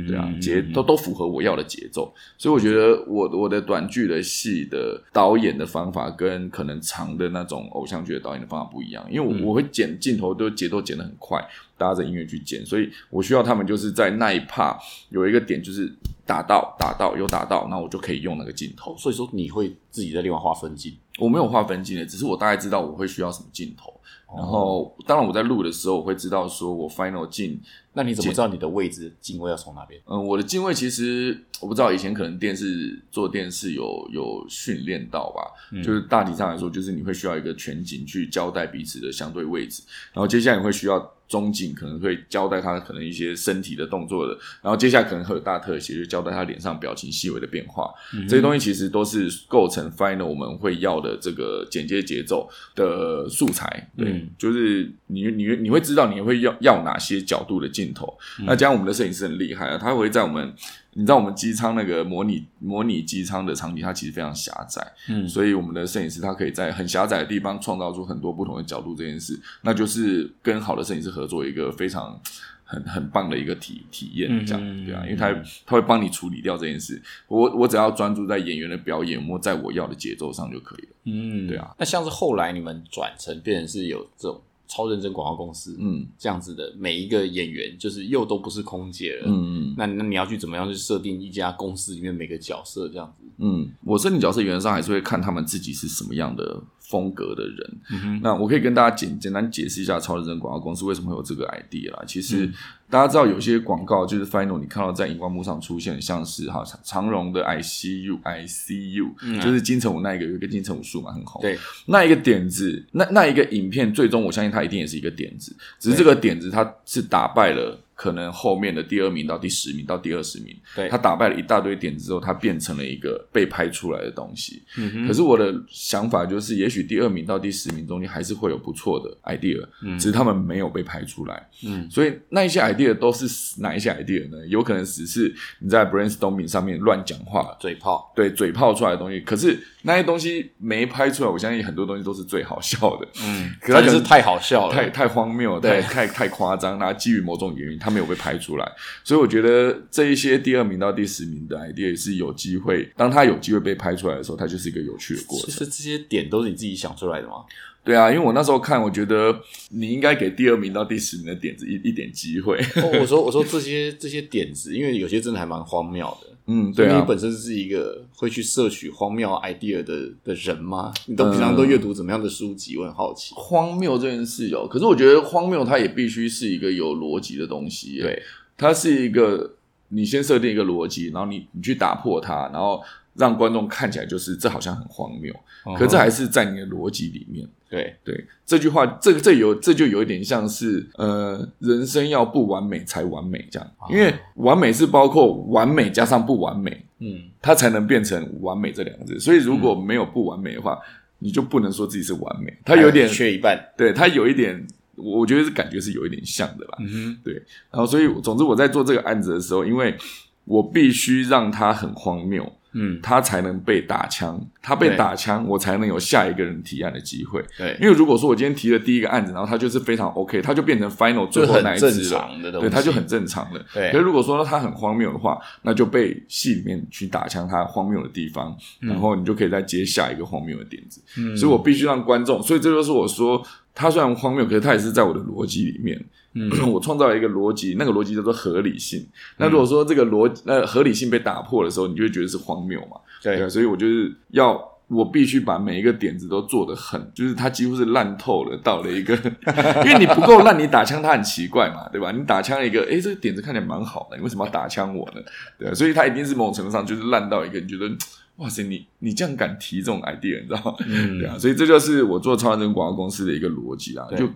[0.08, 9.44] 对啊，节都都符合我要的节奏，所以我觉得我我的短剧的戏的导演的方法跟可能长的那种偶像剧的导演的方法不一样，因为我、嗯。
[9.44, 11.38] 我会剪镜头都节奏剪得很快，
[11.78, 14.78] 搭着音乐去剪，所以我需要他们就是在那一 part
[15.10, 15.94] 有一个点就是
[16.26, 18.96] 打到打到有打到，那我就可以用那个镜头。
[18.98, 23.94] 所以说你会自己在另外划分镜，我没有划分镜的，只是我大概知道我会需要什么镜头，
[24.34, 27.60] 然后当然我在录的时候我会知道说我 final 镜
[27.94, 30.02] 那你怎么知道你的位置进位要从哪边？
[30.06, 47.92] 嗯，我的进位其实我不知道，以前可能电视做电视有有训练到吧，就是大体上来说，就是你会需要一个全景去交代彼此的相对位置，然后接下来你会需要中景，可能会交代他可能一些身体的动作的，然后接下来可能会有大特写，就交代他脸上表情细微的变化，
[48.28, 54.30] 这些东西其实都是构成 final 我们会要的这个剪接节奏的素材，对，嗯。
[54.38, 58.14] 就是你你你会知道你会要要哪些角度的镜头，
[58.46, 60.54] 那加上我们的摄影师很厉害啊，他会在我们
[60.94, 72.20] 你知道我们机舱那个模拟模拟机舱的场景，它其实非常狭窄，嗯所以我们的摄影师他可以在很狭窄的地方创造出很多不同的角度，这件事，那就是跟好的摄影师合作一个非常。
[72.66, 75.32] 很很棒的一个体体验，这样、嗯对啊，因为他
[75.64, 80.88] 他会帮你处理掉这件事，我我只要专注在演员的表演，我在我要的节奏上就可以了。
[81.04, 81.76] 嗯对啊。
[81.78, 84.42] 那像是后来你们转成变成是有这种
[84.74, 89.28] 超认真广告公司，嗯这样子的每一个演员，就是又都不是空姐了。
[89.28, 93.24] 嗯嗯那那你要去怎么样去设定一家公司里面每个角色这样子？
[93.38, 96.60] 嗯，我设定角色原则上还是会看他们自己是什么样的
[96.94, 97.78] 风格的人。
[97.90, 102.04] 嗯哼，那我可以跟大家简简单解释一下超认真广告公司为什么会有这个 idea 啦。
[102.06, 102.54] 其实、嗯
[102.94, 111.42] 大家知道有些广告就是 final 你看到在荧光幕上出现，像是哈长长荣的 ICU ICU，、嗯就是金城武那一个有一个金城武术嘛很红。
[111.42, 124.64] 对，那一个点子，那那一个影片，最终我相信它一定也是一个点子，只是这个点子它是打败了可能后面的第二名到第十名到第二十名，对他打败了一大堆点子之后，他变成了一个被拍出来的东西。
[124.78, 131.50] 嗯哼可是我的想法就是，也许第二名到第十名中间还是会有不错的 idea，、嗯只是他们没有被拍出来。
[131.66, 133.26] 嗯，所以那一些 idea 都是
[133.62, 134.46] 哪一些 idea 呢？
[134.48, 139.20] 有可能只是你在 brainstorming 上面乱讲话，嘴炮，对嘴炮出来的东西。
[139.22, 143.08] 可是那些东西没拍出来，我相信很多东西都是最好笑的。
[143.24, 148.72] 嗯，可能是太好笑了，太太荒谬，对太太太夸张，那基于某种原因，他没有被拍出来，
[149.04, 155.50] 所以我觉得这一些第二名到第十名的 idea 是有机会，当他有机会被拍出来的时候，它就是一个有趣的过程。
[155.50, 157.44] 其实这些点都是你自己想出来的吗？
[157.84, 159.38] 对啊，因为我那时候看，我觉得
[159.72, 162.58] 你应该给第二名到第十名的点子一一点机会。
[162.78, 166.28] 哦我说 我说这些这些点子，因为有些真的还蛮荒谬的。
[166.46, 170.94] 嗯，对啊，你本身是一个会去摄取荒谬 idea 的的人吗？
[171.08, 172.78] 你都平常都阅读怎么样的书籍？
[172.78, 173.34] 我很好奇。
[173.36, 178.22] 荒谬这件事有，可是我觉得荒谬它也必须是一个有逻辑的东西。，对，
[178.58, 179.56] 它是一个
[179.90, 182.82] 你先设定一个逻辑，然后你你去打破它，然后
[183.16, 185.34] 让观众看起来就是这好像很荒谬，
[185.78, 187.48] 可这还是在你的逻辑里面。
[187.74, 199.20] 对对，这句话，这个这有这就有一点像是呃，人生要不完美才完美这样，因为完美是包括完美加上不完美，嗯，它才能变成完美这两个字。
[199.20, 200.78] 所以如果没有不完美的话，
[201.18, 202.56] 你就不能说自己是完美。
[202.64, 204.64] 它有点缺一半，对，它有一点，
[204.96, 206.78] 我觉得是感觉是有一点像的啦。
[206.80, 207.34] 嗯，对，
[207.72, 209.98] 然后所以总之我在做这个案子的时候，因为
[210.46, 212.54] 我必须让它很荒谬。
[212.74, 217.44] 嗯，他才能被打枪，他被打枪，我才能有下一个人提案的机会。
[217.58, 222.28] 对，因为如果说我今天提了第一个案子，然后他就是非常 OK，他就变成 final 最后那一支了，
[222.60, 223.66] 对，他就很正常了。
[223.74, 231.02] 对可是如果说他很荒谬的话，那就被戏里面去打枪他荒谬的地方，然后你就可以再接下一个荒谬的点子。
[231.18, 236.04] 嗯所以我必须让观众，所以这就是我说，他虽然荒谬，可是他也是在我的逻辑里面。
[236.34, 239.06] 嗯我创造了一个逻辑，那个逻辑叫做合理性。
[239.38, 242.98] 那如果说这个逻呃合理性被打破的时候，你就会觉得是荒谬嘛？
[243.22, 249.14] 对啊，所以我就是要我必须把每一个点子都做得很，就是它几乎是烂透了，到了一个，
[249.86, 252.12] 因为你不够烂，你打枪它很奇怪嘛，对吧？
[252.12, 255.22] 你打枪一个，诶，这个点子看起来蛮好的，你为什么要打枪我呢？
[255.58, 257.90] 对啊，所以它一定是某种程度上就是烂到一个，你觉得。
[258.38, 260.76] 哇塞，你你这样敢提这种 idea，你知道吗？
[260.88, 264.08] 嗯对啊，所以这就是我做超人广告公司的一个逻辑啊。
[264.18, 264.28] 就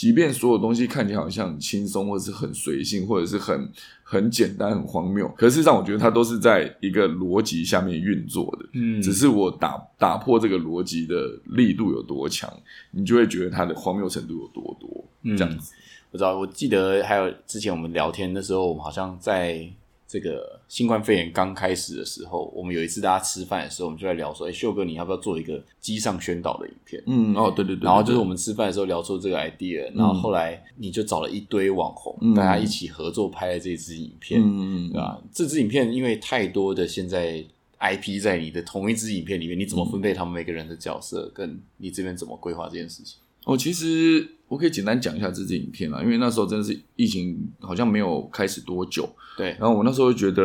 [0.00, 3.70] 即便所有东西看起来好像很轻松，或者是很随性，或者是很
[4.02, 8.66] 很简单、很荒谬，可是事实上，我觉得它都是在一个逻辑下面运作的。
[8.72, 12.50] 嗯只是我打打破这个逻辑的力度有多强，
[12.92, 15.04] 你就会觉得它的荒谬程度有多多。
[15.20, 15.74] 嗯这样子，
[16.12, 19.70] 我知道，我记得还有之前我们聊天的时候，我们好像在
[20.10, 27.00] 这个新冠肺炎刚开始的时候，我们有一次大家吃饭的时候，我们就在聊说，哎、秀哥，你要不要做一个机上宣导的影片？
[27.06, 35.22] 嗯，哦，对对对，然后就是我们们吃饭的时候聊出这个 idea，然后后来你就找了一堆网红，嗯大家一起合作拍了这支影片，嗯嗯对吧？
[35.32, 37.44] 这支影片因为太多的现在
[37.78, 43.18] IP 在你的同一支影片里面，你怎么分配他们每个人的角色，跟你这边怎么规划这件事情？
[43.44, 50.42] 哦，其实我可以简单讲一下这支影片啊，因为那时候真的是疫情好像没有开始多久，对，然后我那时候就觉得，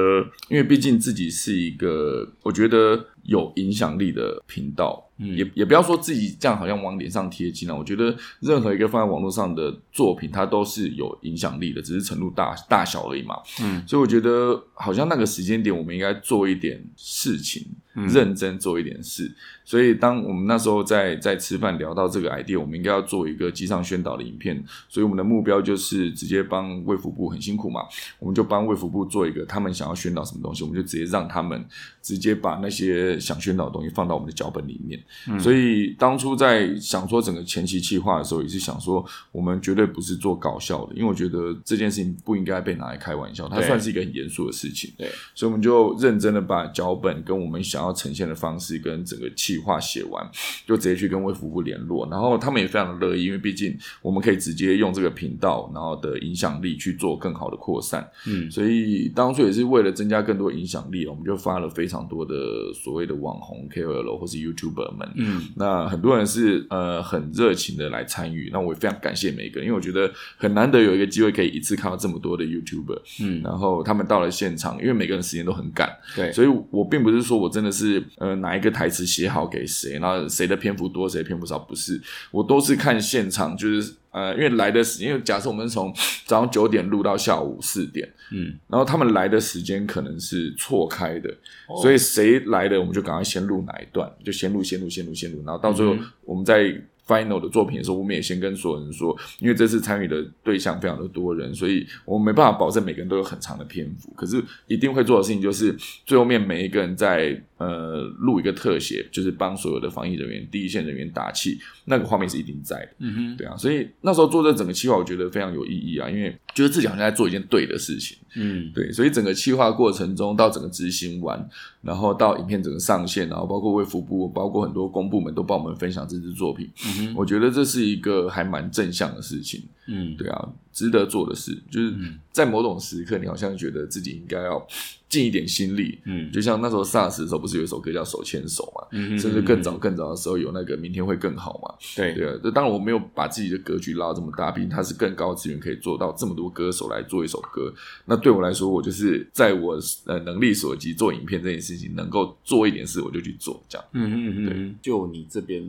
[0.48, 7.76] 因为毕竟自己是一个我觉得有影响力的频道，嗯也也不要说自己这样好像往脸上贴金啊。
[7.76, 13.36] 我觉得任何一个放在网络上的作品，它都是有影响力的，只是程度大大小而已嘛。
[13.64, 17.66] 嗯，所以我觉得好像那个时间点，我们应该做一点事情，
[17.96, 19.34] 嗯认真做一点事。
[19.68, 24.62] 所以当我们那时候在在吃饭聊到这个 idea，我们应该要做一个机上宣导的影片。
[24.90, 27.82] 所以我们的目标就是直接帮卫福部很辛苦嘛，
[28.20, 31.66] 我们就帮卫福部做一个他们想要宣导什么东西，我们就直接让他们
[32.02, 35.02] 直接把那些想宣导的东西放到我们的脚本里面。
[35.40, 44.92] 所以当初在想说整个前期企划的时候，也是想说我们绝对不是做搞笑的，因为我觉得这件事情不应该被拿来开玩笑，它算是一个很严肃的事情。
[44.98, 50.30] 对，所以我们就认真的把脚本跟我们想要呈现的方式跟整个企划写完，
[50.66, 58.08] 就直接去跟卫福部联络，然后他们也非常的乐意，因为毕竟我们可以直接用这个频道，然后的影响力去做更好的扩散。
[58.28, 62.36] 嗯所以当初也是为了增加更多影响力，我们就发了非常多的
[62.74, 65.10] 所谓的网红 KOL 或是 YouTuber 们。
[65.16, 83.75] 嗯那很多人是呃很热情的来参与，那我也非常感谢每一个人，因为我觉得很难得有一个机会可以一次看到这么多的 YouTuber，嗯，然后他们到了现场，因为每个人时间都很赶，对，所以我并不是说我真的是呃哪一个台词写好给谁，然后谁的篇幅多，谁的篇幅少，不是，我都是看现场，就是
[84.12, 85.94] 呃因为来的时间，因为假设我们从
[86.26, 88.54] 早上九点录到下午四点，嗯。
[88.68, 91.30] 然后他们来的时间可能是错开的，
[91.68, 91.82] 哦。
[91.82, 96.74] 所以谁来的我们就赶快先录哪一段，就先录先录先录先录，然后到最后我们在
[97.08, 112.90] final 的作品的时候，我们也先跟所有人说，因为这次参与的对象非常的多人，所以我们没办法保证每个人都有很长的篇幅，可是一定会做的事情就是最后面每一个人在呃录一个特写，就是帮所有的防疫人员、第一线人员打气，那个画面是一定在的。
[113.00, 118.18] 嗯哼，对啊，所以那时候做这整个计划，我觉得非常有意义啊，因为觉得自己好像在做一件对的事情。
[118.38, 121.50] 嗯对，所以整个企划过程中到整个执行完，
[121.82, 129.64] 然后到影片整个上线，然后包括卫福部，包括很多公部门都帮我们分享这支作品，嗯哼，我觉得这是一个还蛮正向的事情。
[129.88, 131.94] 嗯对啊，值得做的事，就是
[132.32, 134.66] 在某种时刻，你好像觉得自己应该要
[135.08, 136.00] 尽一点心力。
[136.06, 138.88] 嗯就像那时候 SARS 的时候，不是有一首歌叫《手牵手》嘛？
[138.92, 141.76] 嗯哼，甚至更早更早的时候有那个明天会更好嘛？
[141.96, 147.74] 对对啊，这当然我没有把自己的格局拉到这么大，毕竟它是更高资源可以做到这么多歌手来做一首歌。
[148.06, 153.88] 那对我来说，我就是在我呃能力所及做影片这件事情，能够做一点事我就去做，这样。
[153.94, 155.64] 嗯嗯嗯哼，就你这边，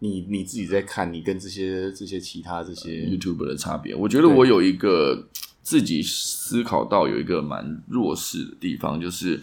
[0.00, 5.28] 你你自己在看，你跟这些这些其他这些 YouTuber 的差别，我觉得我有一个
[5.62, 9.40] 自己思考到有一个蛮弱势的地方，就是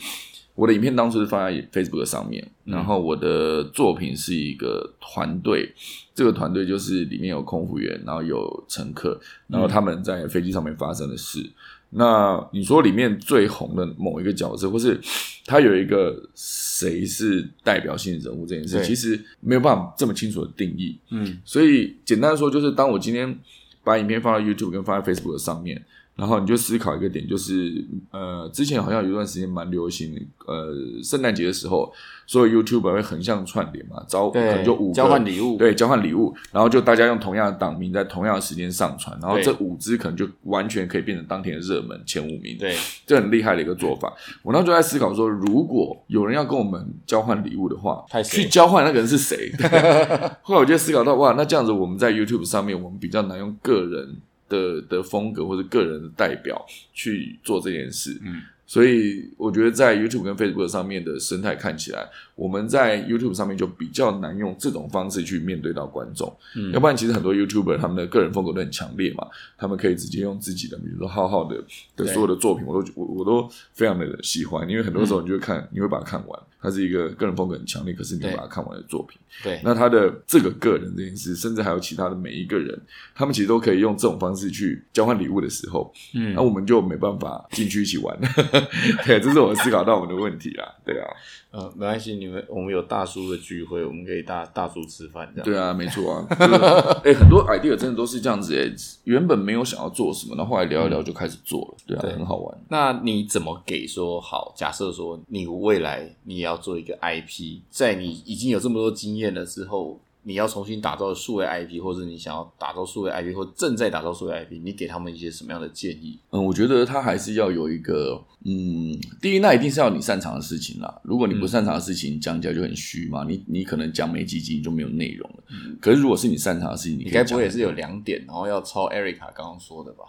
[0.53, 5.73] 我的影片当初是放在 Facebook 上面，然后我的作品是一个团队，
[6.13, 11.49] 这个团队就是里面有空服员，然后有乘客，然后他们在飞机上面发生的事。
[11.93, 14.99] 那你说里面最红的某一个角色，或是
[15.45, 20.97] 他有一个谁是代表性人物这件事，其实没有办法这么清楚的定义。
[21.09, 23.37] 嗯所以简单说，就是当我今天
[23.83, 25.83] 把影片放到 YouTube 跟放在 Facebook 上面，
[26.21, 30.71] 然后你就思考一个点，就是呃，之前好像有一段时间蛮流行，呃，
[31.03, 31.91] 圣诞节的时候，
[32.27, 42.55] 所有 YouTuber 会横向串联嘛，招可能就五个交换礼物对，交换礼物，然后就大家用同样的档名在同样的时间上传，然后对这五支可能就完全可以变成当天的热门前五名。
[42.59, 44.13] 对，这很厉害的一个做法。
[44.43, 49.51] 我那时候就在思考说，如果有人要跟我们交换礼物的话去交换那个人是谁？
[50.43, 54.17] 后来我就思考到，哇，那这样子我们在 YouTube 上面，我们比较难用个人
[54.51, 58.19] 的的风格或者个人的代表去做这件事。
[58.23, 58.41] 嗯。
[58.71, 62.07] 所以我觉得在 YouTube 跟 Facebook 上面的生态看起来，
[62.41, 66.35] 我们在 YouTube 上面就比较难用这种方式去面对到观众。
[66.55, 71.63] 嗯要不然其实很多 YouTuber 他们的个人风格都很强烈嘛，他们可以直接用自己的，比如说浩浩的
[71.95, 79.19] 的所有的作品，我都我我都非常的喜欢，因为很多时候你就会看，你会把它看完，它是一个个人风格很强烈，可是你会把它看完的作品。
[79.43, 82.75] 对，那他的这个个人这件事，甚至还有其他的每一个人，
[83.13, 88.19] 他们其实都可以用这种方式去交换礼物的时候，嗯那我们就没办法进去一起玩。
[89.05, 90.65] 对，这是我思考到我们的问题啦。
[90.83, 91.07] 对啊，
[91.51, 95.45] 呃，没关系，你们我们有大叔的聚会，我们可以大大叔吃饭这样。
[95.45, 96.25] 对啊，没错啊。
[96.29, 96.55] 就是
[97.03, 102.57] 哎、很多 idea 真的都是这样子哎、原本没有想要做什么，然后后来聊一聊就开始做了，对啊，对很好玩。
[102.69, 104.53] 那你怎么给说好？
[104.55, 116.19] 假设说你未来你也要做一个 IP，在你已经有这么多经验了之后，你要重新打造数位 IP，或者你想要打造数位 IP，或正在打造数位 IP，你给他们一些什么样的建议？
[116.29, 121.01] 嗯，我觉得他还是要有一个，嗯，第一，那一定是要你擅长的事情啦。
[121.03, 123.25] 如果你不擅长的事情，讲起来就很虚嘛。
[123.27, 125.43] 你你可能讲没几集你就没有内容了。
[125.79, 130.03] 可是如果是你擅长的事情，你该不会也是有两点，然后要抄 Erica 刚刚说的吧？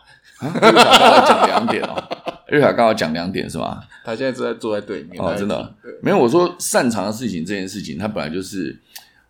[1.27, 2.03] 讲两点哦，
[2.48, 3.83] 瑞卡刚好讲两点是吧？
[4.05, 6.18] 他现在正在坐在对面哦，真的哦没有。
[6.18, 8.77] 我说擅长的事情这件事情，它本来就是，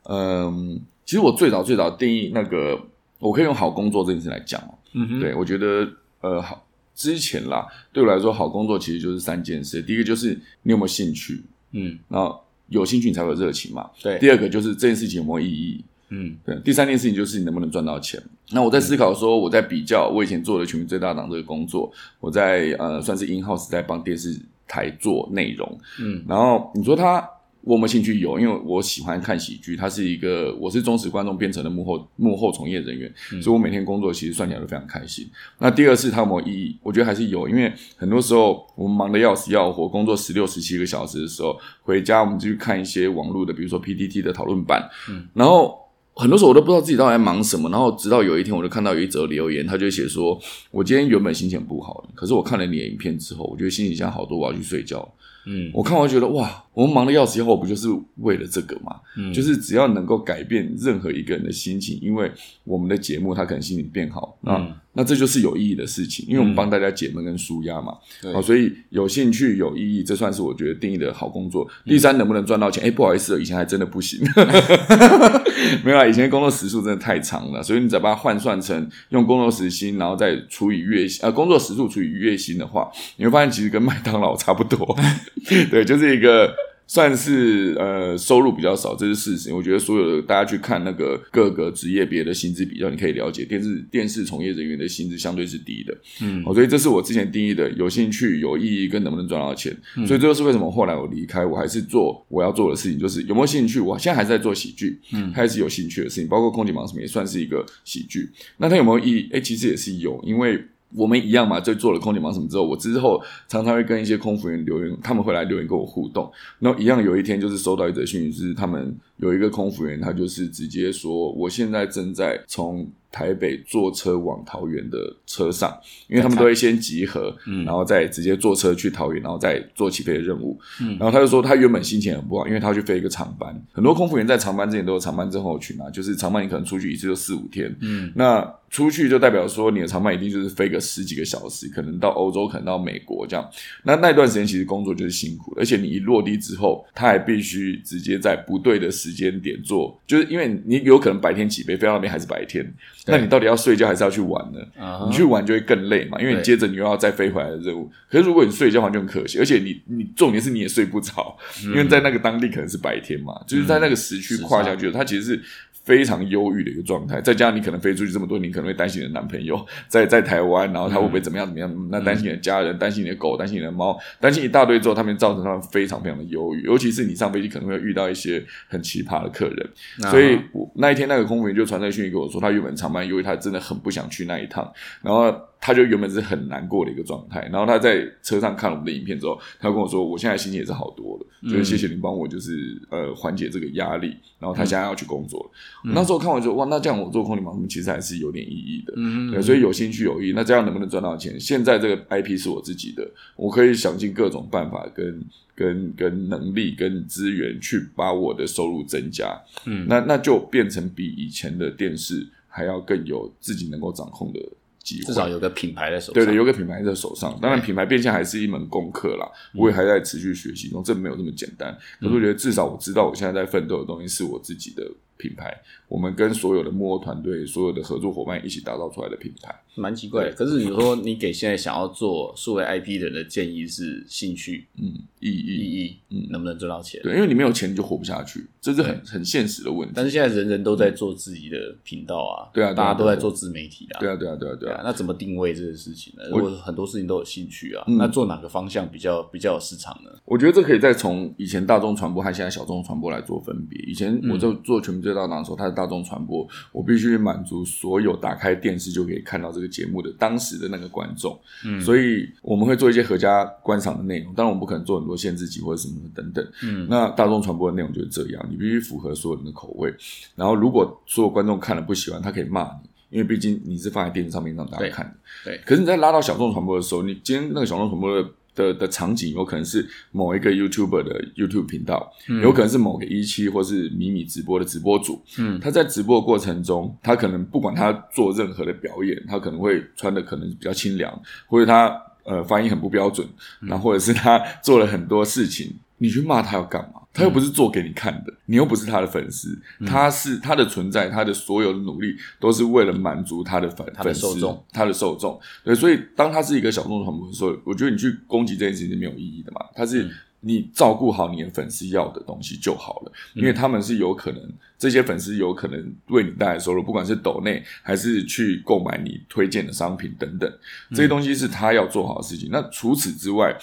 [0.04, 2.80] 嗯，其实我最早最早定义那个，
[3.18, 4.74] 我可以用好工作这件事来讲哦。
[4.94, 5.88] 嗯哼，对，我觉得
[6.20, 9.80] 呃好，之前啦，对我来说，好工作其实就是三件事。
[9.80, 12.38] 第一个就是你有没有兴趣，嗯，然后
[12.68, 13.88] 有兴趣你才会有热情嘛。
[14.02, 16.54] 对，第二个就是这件事情有没有意义，嗯对。
[16.64, 18.22] 第三件事情就是你能不能赚到钱。
[18.50, 24.38] 那我在思考说，我在比较我以前做的《全民最大党》这个工作，我在呃算是 in house 在帮电视
[24.68, 27.26] 台做内容，嗯然后你说他
[27.62, 28.18] 我有没有兴趣？
[28.20, 35.29] 有，因为我喜欢看喜剧，它是一个我是忠实观众变成了幕后幕后从业人员，所以我每天工作其实算起来都非常开心。
[35.59, 36.77] 那第二是它有没有意义？
[36.83, 45.79] 我觉得还是有，因为很多时候我们忙得要死要活，工作十六十七个小时的时候，回家我们就去看一些网络的，比如说 PTT 的讨论版，嗯然后。
[46.14, 50.38] 很多时候我都不知道自己到底在忙什么，然后直到有一天，我就看到有一则留言，他就写说
[50.70, 55.11] ：“我今天原本心情不好，可是我看了你的影片之后，我觉得心情现在好多，我要去睡觉。”
[55.46, 58.96] 嗯我看完觉得哇，我们忙的要死要活，不就是为了这个吗？
[59.16, 62.31] 嗯就是只要能够改变任何一个人的心情，因为
[62.64, 67.94] 我们的节目他可能心情变好，那、嗯那这就是有意义的事情，因为我们帮大家解闷跟舒压嘛。
[68.20, 71.66] 对好，所以有兴趣有意义，这算是我觉得定义的好工作。
[71.87, 72.85] 第三，能不能赚到钱？
[72.85, 74.20] 哎、不好意思哦，以前还真的不行。
[75.83, 84.94] 没有啊，以前工作时数真的太长了，所以你只要把它换算成用工作时薪，然后再除以月薪，呃，工作时数除以月薪的话，你会发现其实跟麦当劳差不多。
[85.70, 86.54] 对，就是一个
[86.86, 89.52] 算是呃收入比较少，这是事实。
[89.54, 95.96] 我觉得所有的大家去看那个各个职业别的薪资比较，你可以了解电视电视从业人员的薪资相对是低的。
[96.20, 99.74] 嗯哦，所以这是我之前定义的有兴趣、有意义跟能不能赚到钱。
[99.96, 103.80] 嗯所以这就是为什么后来我离开，我还是做我要做的事情，就是有没有兴趣。
[103.80, 108.28] 我现在还是在做喜剧，嗯开始有兴趣的事情，包括空姐忙什么也算是一个喜剧。
[108.58, 109.30] 那它有没有意义？
[109.32, 110.62] 哎，其实也是有，因为。
[110.94, 116.31] 我们一样嘛，就做了空姐忙什么之后，我之后常常会跟一些空服员留言，他们会来留言跟我互动。
[116.59, 125.72] 那一样有一天就是收到一则讯息，是他们有一个空服员，他就是直接说，我现在正在从台北坐车往桃园的车上，
[126.09, 130.59] 因为他们都会先集合，嗯然后再直接坐车去桃园，然后再做起飞的任务。
[130.81, 133.55] 嗯然后他就说他原本心情很不好，因为他要去飞一个长班。
[133.72, 143.46] 很多空服员在长班之前都有长班症候群啊，就是长班你可能出去一次就四五天，嗯那出去就代表说你的长班一定就是飞个十几个小时，可能到欧洲，可能到美国这样。
[143.83, 152.64] 那那段时间其实工作就是辛苦，而且你一落地之后，他还必须直接在不对的时间点做，就是因为你有可能白天起飞飞到那边还是白天，
[153.06, 154.60] 那你到底要睡觉还是要去玩呢？
[154.78, 157.90] 啊你去玩就会更累嘛，因为你接着你又要再飞回来的任务。
[158.10, 165.42] 可是如果你睡觉的话就很可惜，而且你你重点是你也睡不着，因为在那个当地可能是白天嘛，就是在那个时区跨下去的，它其实是。
[165.84, 171.88] 非常忧郁的一个状态，再加上你可能飞出去这么多，你可能会担心你的男朋友 在在台湾，然后他会不会怎么样怎么样？
[171.90, 179.68] 那担心你的家人，担心你的狗，担心你的猫，担心一大堆之后，他们造成他们非常非常的忧郁，尤其是你上飞机可能会遇到一些很奇葩的客人，
[180.10, 185.34] 所以我那一天那个空服员就传这个讯息给我说，他原本长班，因为他真的很不想去那一趟，然后
[185.64, 195.92] 他就原本是很难过的一个状态，然后他在车上看了我们的影片之后，他跟我说，我现在心情也是好多了，就是谢谢你帮我，就是呃缓解这个压力，然后他现在要去工作了。
[195.94, 201.38] 那时候看完之后，哇，那这样我做空力盲目其实还是有点意义的，嗯对，所以有兴趣有意，那这样能不能赚到钱？
[201.38, 209.87] 现在这个 IP 是我自己的，我可以想尽各种办法跟跟跟能力跟资源去把我的收入增加，嗯。
[209.88, 214.40] 那那就变成比以前的电视还要更有自己能够掌控的
[214.83, 216.14] 机会，至少有个品牌在手上。
[216.14, 221.76] 对的，有个品牌在手上，当然品牌变现还是一门功课啦，我也还在持续学习中，这没有那么简单。
[222.00, 224.90] 可是我觉得至少我知道我现在在奋斗的东西是我自己的
[225.23, 225.56] 品牌，
[225.87, 229.54] 我们跟所有的幕后团队、所有的合作伙伴一起打造出来的品牌。
[229.77, 230.35] 蛮奇怪的。
[230.35, 234.85] 可是你说你给现在想要做数位 IP 的人的建议是兴趣、嗯，
[235.20, 237.00] 意义意义，嗯，能不能赚到钱？
[237.02, 239.94] 对，因为你没有钱你就活不下去，这是很很现实的问题。
[239.96, 244.83] 但是现在人人都在做自己的频道啊，对啊大家都在做自媒体啊，对啊，对啊，对啊，对啊。
[244.85, 246.25] 那怎么定位这个事情呢？
[246.29, 250.10] 如我果很多事情都有兴趣啊，嗯那做哪个方向比较比较有市场呢？
[250.27, 253.81] 我觉得这可以再从以前大众传播和现在小众传播来做分别。
[253.87, 261.38] 以前我就做全民最大档的时候，它是大众传播，我必须满足所有打开电视就可以看到这个节目的当时的那个观众。
[261.65, 266.44] 嗯，所以我们会做一些合家观赏的内容，当然我们不可能做很多限制级或者什么的等等。
[266.63, 269.92] 嗯，那大众传播的内容就是这样，你必须符合所有人的口味。
[270.35, 272.88] 然后如果所有观众看了不喜欢，他可以骂你。
[273.13, 275.13] 因为毕竟你是放在电视上面让大家看的，
[275.44, 285.59] 对可是你在拉到小众传播的时候，你今天那个小众传播的的的场景有可能是某一个 YouTuber 的 YouTube 频道，有可能是某个一期或是米米直播的直播主，嗯。
[285.61, 291.94] 他在直播的过程中，他可能不管他做任何的表演，他可能会穿的可能比较清凉，或者他
[292.25, 293.27] 呃发音很不标准，
[293.61, 297.00] 然后或者是他做了很多事情，你去骂他要干嘛？
[297.15, 305.40] 他又不是做给你看的，你又不是他的粉丝，他是他的存在，他的所有的努力都是为了满足他的粉他的粉丝受众，他的受众。
[305.63, 309.61] 对，所以当他是一个小众传播的时候，我觉得你去攻击这件事情是没有意义的嘛。
[309.75, 320.50] 他是你照顾好你的粉丝要的东西就好了，因为他们是有可能，这些粉丝有可能为你带来收入，不管是抖内还是去购买你推荐的商品等等，
[320.90, 322.48] 这些东西是他要做好的事情。
[322.50, 323.55] 那除此之外，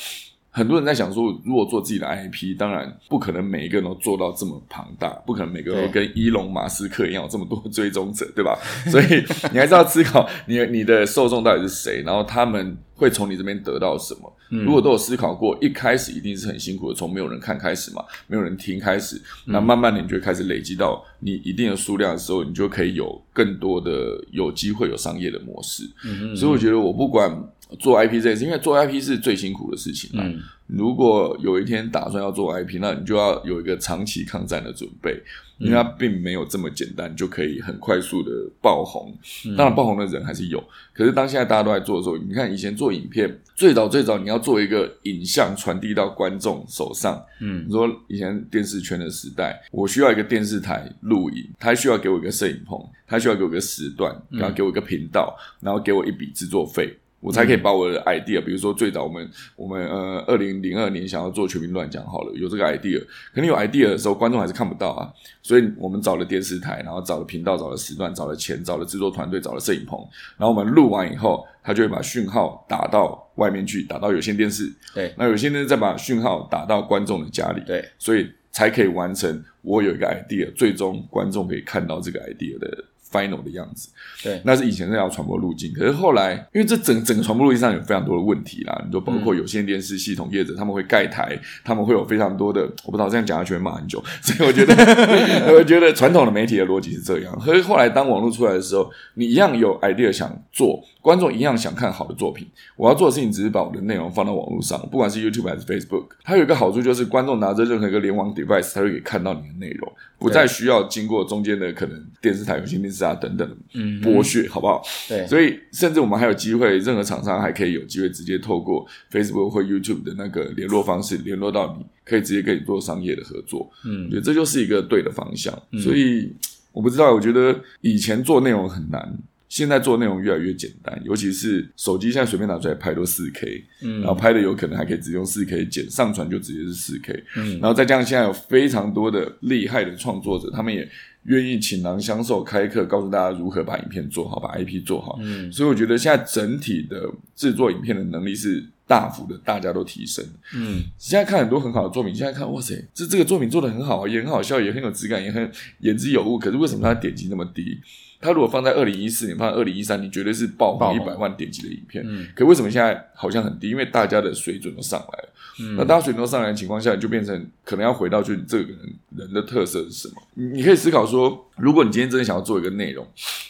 [0.52, 8.58] 很多人在想说，如果做自己的 IP，当然不可能每一个人都做到这么庞大，不可能每个人都跟伊隆马斯克一样有这么多追踪者，对吧？
[8.90, 14.34] 所以你还是要思考你你的受众到底是谁，然后他们会从你这边得到什么。
[14.50, 25.84] 如果都有思考过，一开始一定是很辛苦的，从没有人看开始嘛，没有人听开始，那慢慢的你就会开始累积到你一定的数量的时候，你就可以有更多的有机会有商业的模式。
[26.04, 27.32] 嗯所以我觉得我不管
[27.78, 30.24] 做 IP 这件事，因为做 IP 是最辛苦的事情嘛。
[30.26, 30.40] 嗯
[30.70, 35.20] 如果有一天打算要做 IP，那你就要有一个长期抗战的准备，
[35.58, 38.30] 因为它并没有这么简单就可以很快速的
[38.62, 39.12] 爆红。
[39.58, 40.64] 当然，爆红的人还是有，
[40.94, 56.96] 可是当现在大家都在做的时候，你看以前做影片，最早最早你要做一个影像传递到观众手上，嗯你说以前电视圈的时代，我需要一个电视台录影，他需要给我一个摄影棚，他需要给我一个时段，然后给我一个频道，然后给我一笔制作费。
[57.22, 63.00] 我才可以把我的 idea，比如说最早我们我们呃二零零二年想要做全民乱讲好了，有这个 idea，
[63.34, 65.12] 可能有 idea 的时候观众还是看不到啊，
[65.42, 70.00] 所以我们找了电视台，然后找了频道，找了时段，找了钱，找了制作团队，找了摄影棚，
[70.38, 75.14] 然后我们录完以后，他就会把讯号打到外面去，打到有线电视，对。
[75.18, 83.90] 那有线电视再把讯号打到观众的家里，对，所以才可以完成我有一个 idea，最终观众可以看到这个 idea 的 final 的样子。
[84.24, 94.74] 对那是以前那条传播路径，可是后来因为这整整个传播路径上有非常多的问题啦，你说包括有线电视系统业者，他们会盖台，他们会有非常多的，我不知道这样讲下去会骂很久， 所以我觉得
[95.58, 97.40] 我觉得传统的媒体的逻辑是这样。
[97.40, 102.46] 可是后来当网络出来的时候，你一样有 idea 想做，观众一样想看好的作品，
[102.76, 114.84] 我要做的事情只是把我的内容放到网络上，不管是 YouTube 还是 Facebook，它有一个好处就是观众拿着任何一个联网 device，他就可以看到你的内容，不再需要经过中间的可能电视台、有线电视啊等等的嗯剥削，好不好？
[115.08, 123.72] 对，所以甚至我们还有机会，任何厂商还可以有机会直接透过 Facebook 或 YouTube 的那个联络方式联络到你，可以直接跟你做商业的合作。
[123.86, 124.06] 嗯。
[124.06, 125.54] 我觉得这就是一个对的方向。
[125.82, 126.34] 所以
[126.74, 129.18] 我不知道，我觉得以前做内容很难，
[129.50, 140.88] 现在做内容越来越简单，尤其是手机现在随便拿出来拍都四 K，嗯然后拍的有可能还可以直接用四 K 剪，上传就直接是四 K，嗯然后再加上现在有非常多的厉害的创作者，他们也
[141.24, 145.18] 愿意倾囊相授开课，告诉大家如何把影片做好，把 IP 做好。
[145.22, 150.24] 嗯所以我觉得现在整体的制作影片的能力是大幅的，大家都提升。
[150.54, 156.38] 嗯现在看很多很好的作品，现在看哇塞，这这个作品做的很好，也很好笑，也很有质感，也很言之有物。
[156.38, 157.80] 可是为什么它点击那么低？
[158.22, 162.04] 它如果放在二零一四年，放在二零一三年，绝对是爆爆红红一百万点击的影片。
[162.08, 163.70] 嗯可为什么现在好像很低？
[163.70, 165.30] 因为大家的水准都上来了。
[165.62, 168.80] 嗯那大家水准都上来的情况下，就变成可能要回到就是这个人
[169.16, 170.16] 人的特色是什么？
[170.36, 173.06] 你你可以思考说，如果你今天真的想要做一个内容，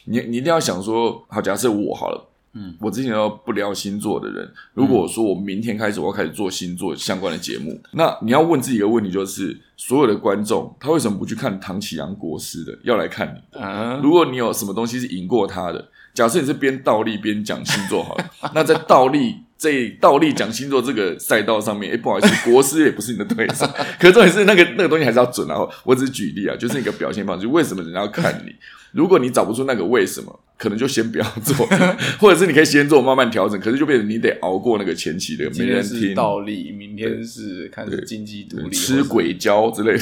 [0.06, 2.26] 你你一定要想说，好，假设我好了。
[2.54, 13.64] 嗯，我之前要不聊星座的人，如果我说我明天开始我要开始做星座相关的节目，那你要问自己一个问题，就是所有的观众他为什么不去看唐启阳国师的，要来看你的？
[13.64, 23.68] 啊如果你有什么东西是赢过他的，假设你是边倒立边讲星座好了， 那在倒立这倒立讲星座这个赛道上面，哎，不好意思，国师也不是你的对手。
[24.00, 25.56] 可是重点是那个那个东西还是要准啊。
[25.84, 28.56] 我只是举例啊，就是一个表现方式，为什么人家要看你？
[28.94, 31.66] 如果你找不出那个为什么，可能就先不要做，
[32.20, 33.58] 或者是你可以先做，慢慢调整。
[33.62, 36.14] 可是就变成你得熬过那个前期的没今天是人听。
[36.16, 40.00] 倒立，明天是看是经济独立，吃鬼椒之类的，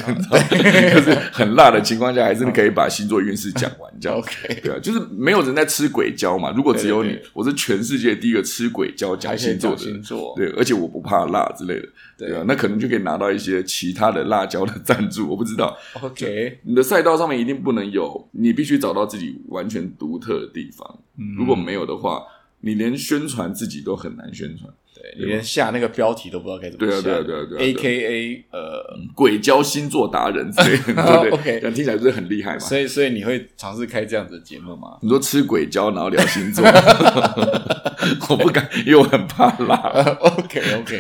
[0.96, 4.18] 就是很辣的情况下，还是你可以把星座运势讲完这样。
[4.20, 6.52] OK，对啊，就是没有人在吃鬼椒嘛。
[6.58, 9.78] 如果只有你，我是全世界第一个吃鬼胶还可以讲星座的。
[9.78, 11.88] 星座，对，而且我不怕辣之类的，
[12.18, 15.78] 对对啊，那可能就可以拿到一些其他的辣椒的赞助，我不知道。
[16.02, 21.00] ，OK，你的赛道上面一定不能有，你必须找到自己完全独特的地方。
[21.18, 22.24] 嗯如果没有的话，
[22.62, 24.74] 你连宣传自己都很难宣传。
[25.16, 28.84] 对你连下那个标题都不知道该怎么下，对啊对啊对啊对啊 A K A 呃，
[29.16, 32.60] 鬼胶星座达人之类的，对不对 OK 这样听起来不是很厉害嘛？
[32.60, 34.98] 所以所以你会尝试开这样子的节目吗？
[35.02, 36.66] 你说吃鬼椒然后聊星座，
[38.30, 39.76] 我不敢，因为我很怕辣。
[40.22, 40.98] OK OK，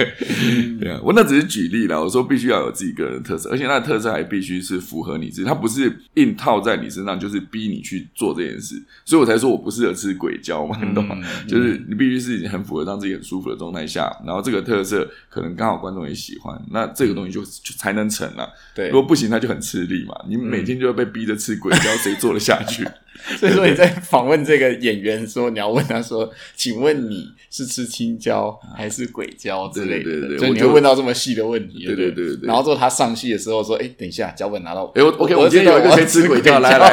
[0.79, 1.99] 对啊，我那只是举例啦。
[1.99, 8.75] 我说必须要有自己个人的特色，而且那个特色还必须是符合你自己，它不是硬套在你身上，就是逼你去做这件事。
[9.05, 11.15] 所以我才说我不适合吃鬼椒嘛，你懂吗？
[11.19, 18.51] 嗯就是你必须是很符合让自己很舒服的状态下，然后这个特色可能刚好观众也喜欢，那这个东西就就才能成了。
[18.75, 20.13] 对如，果不行，他就很吃力嘛。
[20.27, 22.87] 你每天就要被逼着吃鬼胶，谁做得下去？
[23.37, 36.89] 所以说你在访问这个演员的时候，你要问他说：“请问你是吃青椒还是鬼椒之类的？”对对对所以你会问到这么细的问题，对对对然后之后他上戏的时候说：“哎，等一下，脚本拿到。”哎、我 OK，我我今天有一个可以吃鬼椒，胶，来来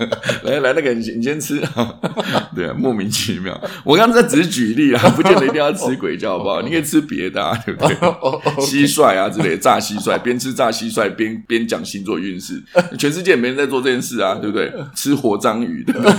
[0.44, 1.60] 来来，那个你你先吃，
[2.54, 3.58] 对啊，莫名其妙。
[3.84, 6.62] 我刚才只是举例啊，不见得一定要吃鬼椒，好不好？
[6.62, 7.94] 你可以吃别的啊，对不对？
[8.64, 12.62] 蟋蟀啊之类的，炸蟋蟀，边吃炸蟋蟀边边讲星座运势，
[12.98, 14.72] 全世界没人在做这件事啊，对不对？
[14.94, 16.14] 吃活章鱼，对不对？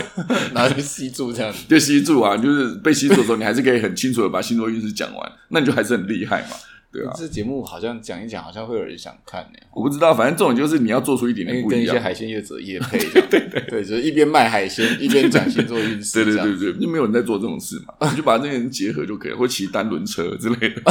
[0.54, 1.60] 然后就吸住这样子。
[1.68, 6.56] 就吸住啊，就是被吸住的时候，你还是可以很清楚的把星座运势讲完，那你就还是很厉害嘛，
[6.96, 7.14] 对啊。
[7.16, 9.60] 这节目好像讲一讲，好像会有人想看呢。
[9.74, 12.00] 我不知道，反正这种就是你要做出一点因为跟一些点不一些。
[12.00, 20.82] 海鲜业者也配这样， 对对对，就是一边卖海鲜 一边讲星座运势，对对对对，就没有人在做这种事嘛，你 就把这些人结合就可以了，或骑单轮车之类的，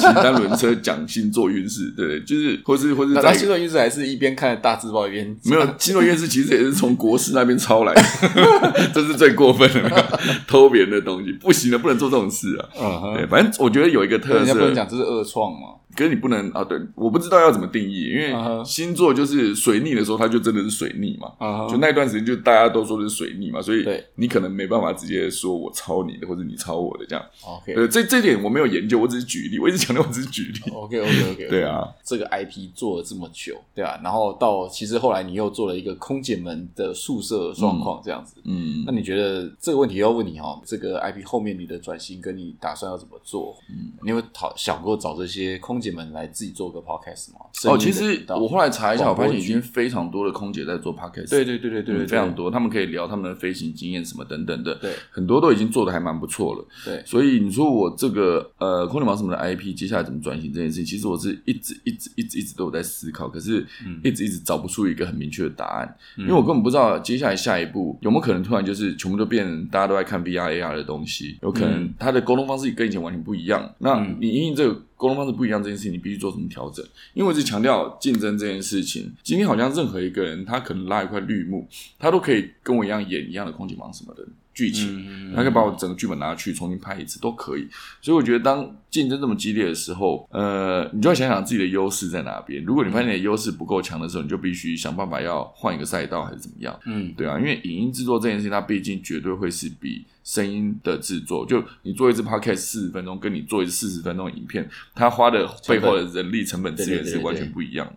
[0.00, 11.32] 骑单轮车讲星座运势，对对，就是或是或是在那他星座运势还是一边看着大字报一边没有星座运势，其实也是从国师那边抄来的，这是最过分的，偷别人的东西。
[11.40, 12.68] 不行的，不能做这种事啊。
[12.78, 18.34] 嗯哼，对，反正我觉得有一个特人家不能，讲这是恶创嘛，可是你不能啊，对，我不知道要怎么定义，因为
[18.64, 21.32] 星座就是水逆的时候，它就真的是水逆嘛。
[21.38, 24.04] 啊就那段时间，就大家都说是水逆嘛，所以对。
[24.16, 27.24] 你可能没办法直接说我抄你的，或者你抄我的这样。
[27.44, 30.70] OK 呃，这这点我没有研究，我只是举例，我一直强调我只是举例。
[30.70, 43.56] OK OK OK，对，啊，这个 IP 做了这么久，对啊，然后到其实后来你又做了一个空姐们的宿舍状况这样子，嗯那，你觉得这个问题要问你哦，这个 IP 后面你的转型跟你打算要怎么做？
[43.70, 47.40] 嗯，你有讨想过找这些空姐们来自己做个 podcast 吗？
[47.64, 56.64] 哦，其实我后来查一下，我发现已经非常多的空姐在做 podcast，对对对对对对，嗯非常多，他们可以聊他们的飞行经验什么等等的，对很多都已经做的还蛮不错了。
[56.84, 63.66] 对所以你说我这个呃空姐忙什么的 IP 接下来怎么转型这件事情，其实我是一直一直一直一直都有在思考，可是
[64.02, 73.74] 一直一直找不出一个很明确的答案，因为我根本不知道接下来下一步有没有可能突然就是全部都变大家都在看 VR AR 的东西，有可能它的沟通方式跟以前完全不一样。
[73.78, 76.84] 那你因为这个沟通方式不一样这件事情，你必须做什么调整？
[77.14, 81.68] 因为我一直强调竞争这件事情，今天好像任何一个人他可能拉一块绿幕，
[81.98, 84.26] 他都可以跟我一样演一样的空气忙什么的。
[84.56, 87.68] 剧情，他可以把我整个剧本拿去重新拍一次都可以。
[88.00, 92.64] 所以我觉得，当竞争这么激烈的时候，呃，你就要想想自己的优势在哪边。
[92.64, 96.74] 如果你发现你的优势不够强的时候，你就必须想办法要换一个赛道还是怎么样。
[96.86, 100.06] 嗯，对啊，因为影音制作这件事情，它毕竟绝对会是比。
[100.26, 107.92] 声音的制作，就你做一支 podcast 四十分钟，跟你做一支四十分钟影片，它花的背后的人力成本资源是完全不一样的。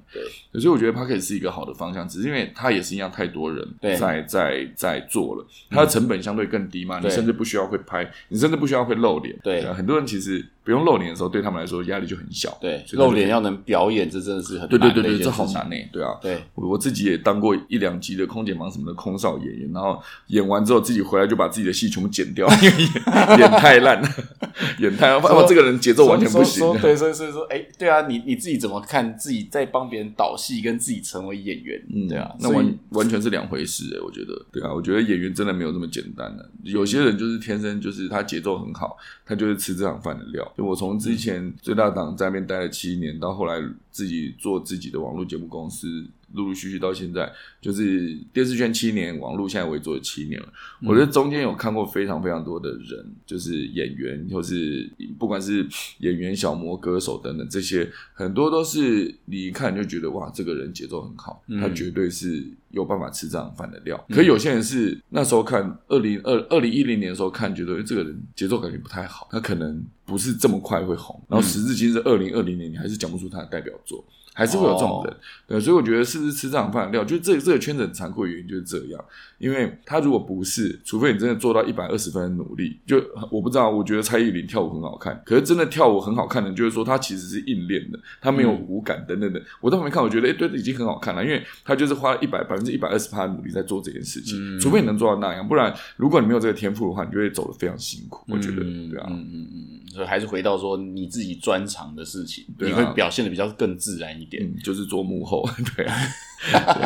[0.51, 3.67] 对，所以我觉得 podcast 是一个好的方向，只是因为它也是一样，太多人
[3.99, 9.33] 在在在做了，它的成本相对更低嘛，你甚至不需要会拍，你甚至不需要会露脸。
[9.41, 12.55] 对，很多人其实不用露脸的时候，对他们来说压力就很小。
[12.61, 15.75] 对，露脸要能表演，这真的是很对对对对，这好难呢。
[15.91, 22.47] 对啊，对我我自己也当过一两集的空姐忙什么的空少演员，然后演完之后自己回来就把自己的戏全部剪掉。
[22.61, 24.07] 因 为演太烂了，
[24.77, 26.63] 演太烂，我这个人节奏完全不行。
[26.79, 31.81] 对，所以所以说，哎，对啊，你你自己怎么看自己在帮别人导戏，跟自己成为演员？
[31.91, 36.47] 嗯，对啊，那完完全是两回事哎，我觉得，对啊，我觉得演员真的没有这么简单的。
[36.61, 38.95] 有些人就是天生就是他节奏很好，
[39.25, 40.45] 他就是吃这场饭的料。
[40.59, 43.55] 就我从之前最大党在那边待了七年，到后来
[43.91, 46.05] 自己做自己的网络节目公司。
[46.33, 50.47] 陆陆续续到现在，就是电视圈七年，网络现在我也做了七年了。
[50.85, 55.67] 我觉得中间有看过非常非常多的人，就是演员，或是不管是
[55.99, 64.05] 演员、小模、歌手等等，这些很多都是你一看就觉得哇，这个人节奏很好，他绝对是有办法吃这样饭的料。
[64.09, 71.21] 可有些人是那时候看二零二二零一零年的时候看，觉得这个人节奏感觉不太好，他可能不是这么快会红。
[71.27, 74.05] 然后时至今日二零二零年，你还是讲不出他的代表作。
[74.39, 75.15] 还是会有这种人，
[75.47, 79.03] 对，所以我觉得是不是吃这种饭的料，就这这个圈子很残酷的原因就是这样。
[79.37, 83.69] 因为他如果不是，除非你真的做到一百二十分的努力，就我不知道。
[83.69, 89.41] 我觉得蔡依林跳舞很好看，可是真的跳舞很好看的，就是说她其实是硬练的，她没有舞感等等的。
[89.61, 94.59] 我都没看，我觉得哎，对，已经很好看了，因为她就是花了一百百分之一百二十趴的努力在做这件事情。
[94.59, 98.25] 除非你能做到那样，不然如果你没有这个天赋的话，你就会走得非常辛苦。
[98.27, 98.55] 我觉得，
[98.89, 105.95] 对啊，嗯嗯嗯，所以还是回到说你自己专长的事情，你会表现的比较更自然一点，就是做幕后， 对啊。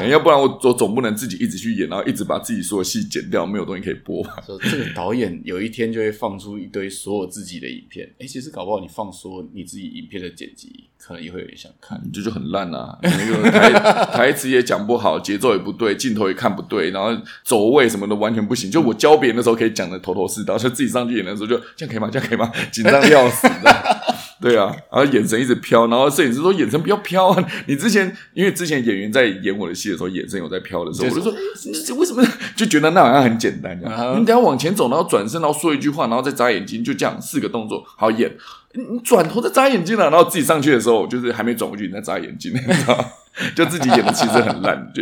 [0.10, 4.42] 要不然我我总不能自己一直去演，然后一直把自己所有戏剪掉，没有东西可以播吧？
[4.44, 12.98] 说这个导演有一天就会放出一堆所有自己的影片，哎，其实搞不好你放说你自己影片的剪辑，可能也会有人想看，这就很烂啊！
[13.04, 13.72] 那个台
[14.12, 18.72] 台词也讲不好，节奏也不对，镜头也看不对，然后走位什么的完全不行。
[18.72, 22.10] 就我教别人的时候可以讲的头头是道，就自己上去演的时候就这样可以吗？
[22.12, 22.52] 这样可以吗？
[22.72, 24.03] 紧张的要死的。
[24.44, 27.48] 对啊，然后眼神一直飘，然后摄影师说眼神不要飘啊！
[27.66, 31.34] 你之前因为之前演员在演我的戏的时候，眼神有在飘的时候，我就说
[31.86, 32.22] 这为什么
[32.54, 33.80] 就觉得那好像很简单？
[34.20, 38.36] 你等下往前走，然后转身，然后说一句话，然后再眨眼睛，就这样四个动作好演。
[38.76, 43.06] 你转头再眨眼睛了，然后自己上去的时候，就是还没转过去，你在眨眼睛， 你知道。
[43.56, 45.02] 就自己演的其实很烂， 就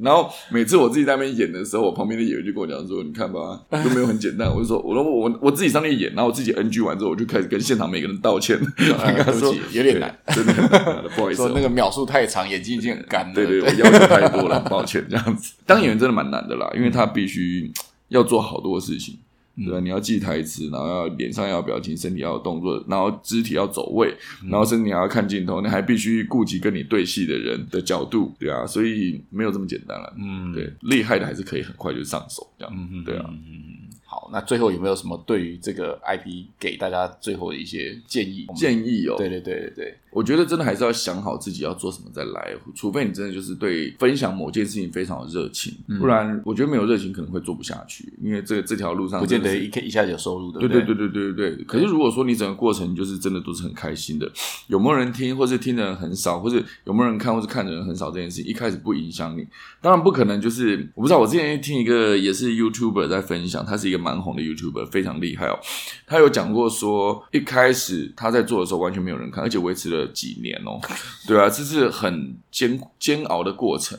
[0.00, 10.52] 然后每次我自己在那边演的时候，我旁边的演员就跟我讲说：“你看吧， 都没有很简单。”我就说：“我说我我自己上去演，然后我自己 NG 完之后，我就开始跟现场每个人道歉，跟他说有点难，真的
[11.16, 13.34] 不好意思，说那个秒数太长，眼睛已经很干了。
[13.34, 15.52] 对对，我要求太多了，抱歉这样子。
[15.66, 17.68] 当演员真的蛮难的啦，因为他必须
[18.10, 19.18] 要做好多事情。”
[19.56, 24.14] 对你要记台词，然后要脸上要有表情，身体要有动作，然后肢体要走位，
[24.48, 30.14] 然后身体还要看镜头，你还必须顾及跟你对戏的人的角度，对啊，所以没有这么简单了。
[30.18, 33.24] 嗯，对，厉害的还是可以很快就上手，这样，对啊。
[33.28, 38.46] 嗯好，那最后有没有什么对于这个 IP 给大家最后的一些建议？
[38.54, 50.60] 建议哦，对对对对对，我觉得真的还是要想好自己要做什么再来，除非你真的就是对分享某件事情非常有热情，不然我觉得没有热情可能会做不下去，因为这这条路上不见得一一下子有收入的。
[50.60, 51.64] 对对对对对对对。
[51.64, 54.30] 可是如果说你整个过程就是真的都是很开心的，
[54.66, 59.46] 有没有人听，或是听的人很少，或是有没有人看，或是看的人很少，这件事情一开始不影响你，
[59.80, 60.40] 当然不可能。
[60.42, 64.86] 就是我不知道，我之前听一个也是 YouTuber 在分享，他是一个蛮红的 YouTuber。
[64.86, 65.58] 非常厉害哦，
[66.06, 70.80] 他有讲过说，一开始他在做的时候完全没有人看，而且维持了几年哦。
[71.26, 73.98] 对啊，这是很煎煎熬的过程。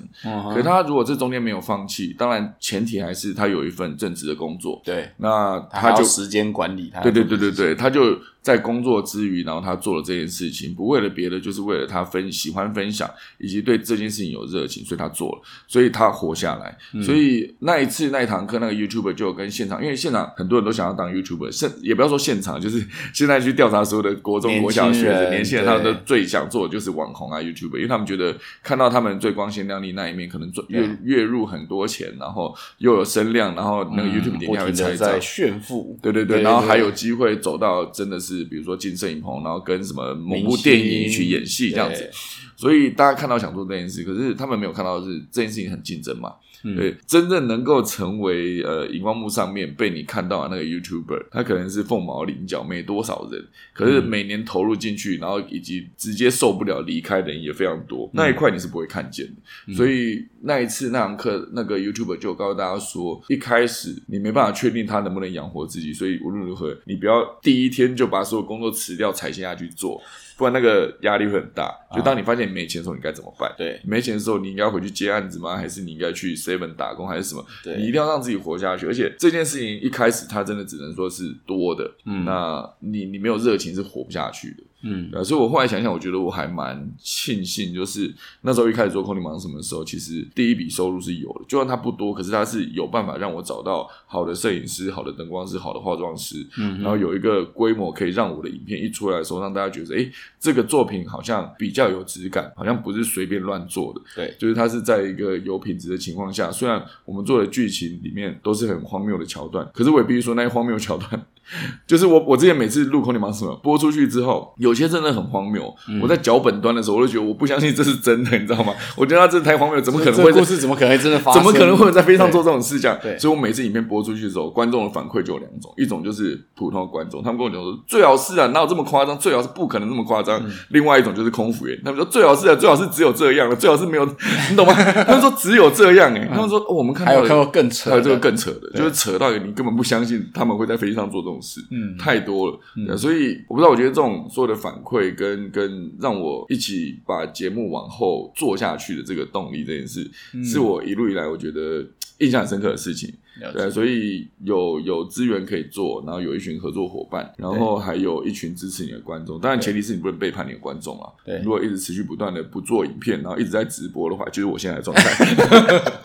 [0.53, 4.81] 可他如果这中间没有放弃，当然前提还是他有一份正职的工作。
[4.83, 8.17] 对，那他就时间管理，他对对对对对，他就。
[8.43, 16.77] 在工作之余，然后他做了这件事情，不为了别的，就是为了他分喜欢分享，以及对这件事情有热情，所以他做了，所以他活下来。
[17.01, 35.19] 所以那一次那一堂课，那个 YouTuber 就跟现场，因为现场很多人都想要当 YouTuber，现也不要说现场，就是现在去调查所有的国中、国小学的年轻人，他们都的最想做的就是网红啊、YouTube，因为他们觉得看到他们最光鲜亮丽那一面，可能赚月月入很多钱，然后又有声量，然后那个 YouTube 点击还会嗯不停的拆账在。
[35.19, 42.09] 炫富，对对对，然后还有机会走到真的是，比如说进摄影棚，然后跟什么某部电影去演戏这样子。
[42.55, 46.33] 所以大家看到想做这件事，可是他们没有看到是这件事情很竞争嘛。
[46.63, 59.73] 嗯对，真正能够成为呃荧光幕上面被你看到的那个 YouTuber，他可能是凤毛麟角，没多少人，可是每年投入进去，然后以及直接受不了离开的人也非常多，那一块你是不会看见的。
[59.73, 70.01] 所以那一次那堂课，那个 YouTuber 就告诉大家说，一开始你没办法确定他能不能养活自己，所以无论如何，你不要第一天就把所有工作辞掉，踩线下去做。
[70.37, 71.73] 不然那个压力会很大。
[71.93, 73.53] 就当你发现你没钱的时候，你该怎么办？
[73.57, 75.55] 对没钱的时候，你应该回去接案子吗？
[75.55, 77.45] 还是你应该去 Seven 打工，还是什么？
[77.63, 78.87] 对你一定要让自己活下去。
[78.87, 81.89] 而且这件事情一开始，它真的只能说是多的。
[82.05, 84.63] 嗯那你你没有热情是活不下去的。
[84.83, 104.01] 嗯呃，所以我后来想想，我觉得我还蛮庆幸，就是那时候一开始做空灵忙什么的时候，其实第一笔收入是有的，就算它不多，可是它是有办法让我找到好的摄影师、好的灯光师、好的化妆师，嗯然后有一个规模可以让我的影片一出来的时候，让大家觉得，哎，这个作品好像比较有质感，好像不是随便乱做的。
[104.15, 111.25] 对就是它是在一个有品质的情况下，虽然我们做的剧情里面都是很荒谬的桥段，可是我也必须说，那些荒谬桥段，
[111.87, 115.73] 就是我我之前每次录《空你忙什么》播出去之后，有些真的很荒谬。
[116.01, 118.73] 我在脚本端的时候，我就觉得我不相信这是真的， 你知道吗？
[118.97, 121.41] 我觉得他真的太荒谬，怎么可能会故事怎么可能真的发生？
[121.43, 122.97] 怎么可能会在飞机上做这种事情啊？
[123.01, 129.17] 对所以我每次影片播出去的时候，观众的反馈就有两种，一种就是普通的观众，他们跟我讲说最好是啊，哪有这么夸张？
[129.17, 130.39] 最好是不可能这么夸张。
[130.39, 134.05] 嗯另外一种就是空服员，他们说最好是啊，最好是只有这样了，最好是没有，
[134.49, 134.73] 你懂吗？
[134.73, 142.59] 他们说只有这样哎、他们说、哦、我们看还有看到更扯，还有这个更扯的，就是扯到你根本不相信他们会在飞机上做这种事，嗯太多了。
[142.77, 150.09] 嗯所以我不知道，我觉得这种所有的反馈跟跟让我一起把节目往后做下去的这个动力，这件事，
[150.41, 151.85] 是我一路以来我觉得
[152.19, 153.13] 印象很深刻的事情。
[153.51, 159.39] 对，所以有有资源可以做，然后有一群合作伙伴，然后还有一群支持你的观众。
[159.41, 161.11] 当然，前提是你不能背叛你的观众啊。
[161.25, 165.03] 对如果一直持续不断的不做影片，然后一直在直播的话，就是我现在的状态。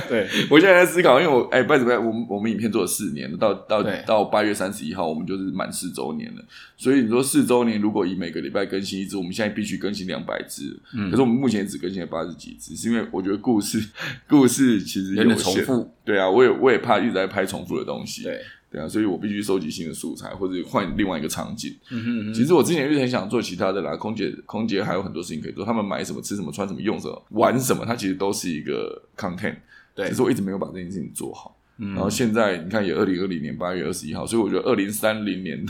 [0.07, 2.05] 对我现在在思考，因为我哎，拜怎么样？
[2.05, 6.43] 我们我们影片做了四年了，到到到八月三十一号，我们就是满四周年了。
[6.77, 10.79] 所以你说四周年，如果以每个礼拜更新一支，我们现在必须更新两百支。
[10.93, 13.83] 嗯可是我们目前只更新了八十几支，是因为我觉得故事
[14.27, 15.93] 故事其实有点重复。
[16.05, 18.23] 对啊，我也我也怕一直在拍重复的东西。
[18.23, 18.41] 对，
[18.71, 21.75] 对啊，所以我必须收集新的素材，或者换另外一个场景。
[21.89, 29.55] 嗯哼嗯哼其实我之前一直很想做其他的啦，空姐空姐还有很多事情可以做，他们买什么、吃什么、穿什么、用什么、玩什么，它其实都是一个 content。
[29.95, 31.55] 对只是我一直没有把这件事情做好。
[31.81, 35.65] 嗯然后现在你看，也二零二零年八月二十一号，所以我觉得二零三零年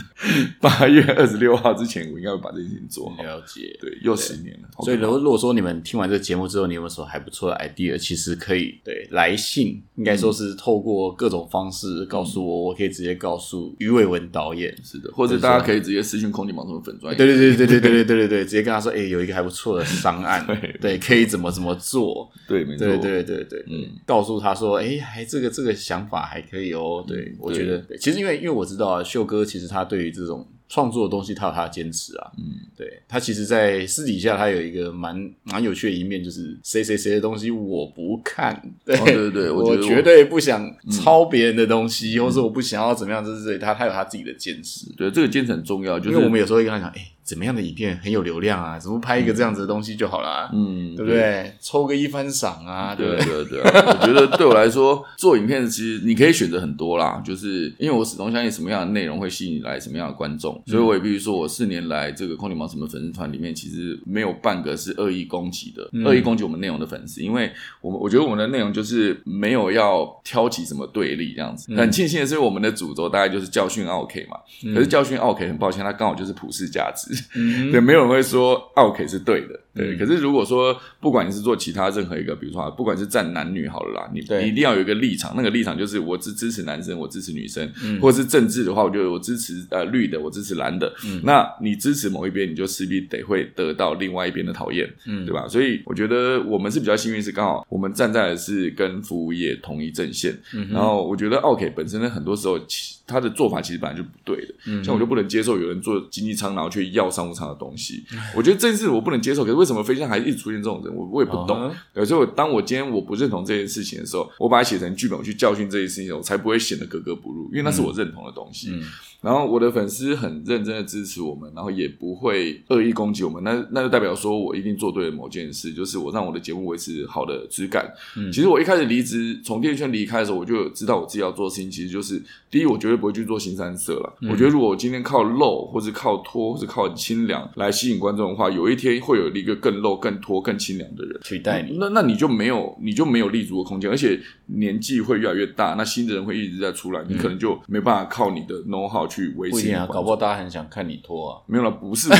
[0.60, 3.22] 八月二十六号之前，我应该会把这件事情做好。
[3.22, 3.78] 了解。
[3.80, 4.68] 对，又十年了。
[4.82, 7.96] 所以，如果如果说你们听完这个节目之后，你有没有什么还不错的 idea？
[7.96, 14.74] 其实可以对来信，应该说是透过各种方式告诉我，我可以直接告诉于伟文导演。
[14.82, 27.04] 是的，或者大家可以直接私信空姐忙什么粉专，对对对对对对对对对对，直接跟他说，哎、有一个还不错的商案， 对对，可以怎么怎么做，对，没错，对对对对，嗯嗯，告诉他说，哎、还这个这个想法还可以哦。
[27.06, 27.98] 对，嗯我觉得，对。
[27.98, 32.30] 其实因为因为我知道啊，秀哥其实他对于这种创作的东西，他有他的坚持啊。
[32.38, 32.44] 嗯，
[32.76, 44.88] 对他其实，在私底下他有一个蛮蛮有趣的一面，就是谁谁谁的东西我不看，对、哦对对对我绝对不想抄别人的东西，或者我不想要怎么样，就是他他有他自己的坚持。
[44.96, 48.76] 对，这个坚持很重要，就是因为我们有时候会跟他讲，哎、怎么样的影片很有流量啊？
[48.76, 50.50] 怎么拍一个这样子的东西就好啦？
[50.52, 51.54] 嗯，对不对？
[51.60, 53.60] 抽个一番赏啊，对不对对？
[53.60, 71.72] 我觉得对我来说，做影片其实你可以选择很多啦，就是因为我始终相信什么样的内容会吸引来什么样的观众，所以我也必须说，我四年来这个空灵毛什么粉丝团里面，其实没有半个是恶意攻击的，恶意攻击我们内容的粉丝，因为我们我觉得我们的内容就是没有要挑起什么对立这样子。
[71.76, 74.36] 很庆幸的是，我们的主轴大概就是教训 OK 嘛，
[74.74, 79.94] 可是教训 OK 很抱歉，它刚好就是普世价值，嗯 对，没有人会说 OK 是对的，对。
[79.94, 90.92] 嗯可是如果说不管你是做其他任何一个，比如说啊不管是站男女好了啦，你你一定要有一个立场，那个立场就是我支支持男生，我支持女生，嗯或者是政治的话，我就我支持呃绿的，我支持蓝的。
[91.06, 95.46] 嗯那你支持某一边，你就势必得会得到另外一边的讨厌，嗯对吧？
[95.48, 100.38] 所以我觉得我们是比较幸运，是刚好我们站在的是跟服务业同一阵线。
[100.54, 104.54] 嗯然后我觉得 OK 本身呢，很多时候其他的做法其实本来就不对的。
[104.66, 108.04] 嗯像我就不能接受有人做经济舱，然后去要商务舱的东西。
[108.36, 109.44] 我觉得这件事我不能接受。
[109.44, 111.50] 可是为什么飞机上还一直出现这种人，我我也不懂。
[111.50, 118.70] 嗯哼对，所以我当我今天我不认同这件事情的时候，我把它写成剧本，我去教训这件事情，我才不会显得格格不入，因为那是我认同的东西。
[118.72, 118.82] 嗯
[119.22, 127.92] 然后我的粉丝很认真的支持我们，然后也不会恶意攻击我们，那那就代表说我一定做对了某件事，就是我让我的节目维持好的质感。
[128.16, 134.16] 嗯其实我一开始离职从电视圈离开的时候，我就知道我自己要做的事情，其实就是第一，我绝对不会去做新三色了。
[134.22, 141.20] 嗯我觉得如果我今天靠露，或是靠拖，或是靠清凉来吸引观众的话，有一天会有一个更露、更拖、更清凉的人。
[141.22, 141.76] 取代你。
[141.78, 149.86] 那那你就没有你就没有立足的空间，而且年纪会越来越大，那新的人会一直在出来，你可能就没办法靠你的 know how 去维不一定啊。
[149.90, 151.42] 搞不好大家很想看你脱啊。
[151.46, 152.16] 没有了，不是我，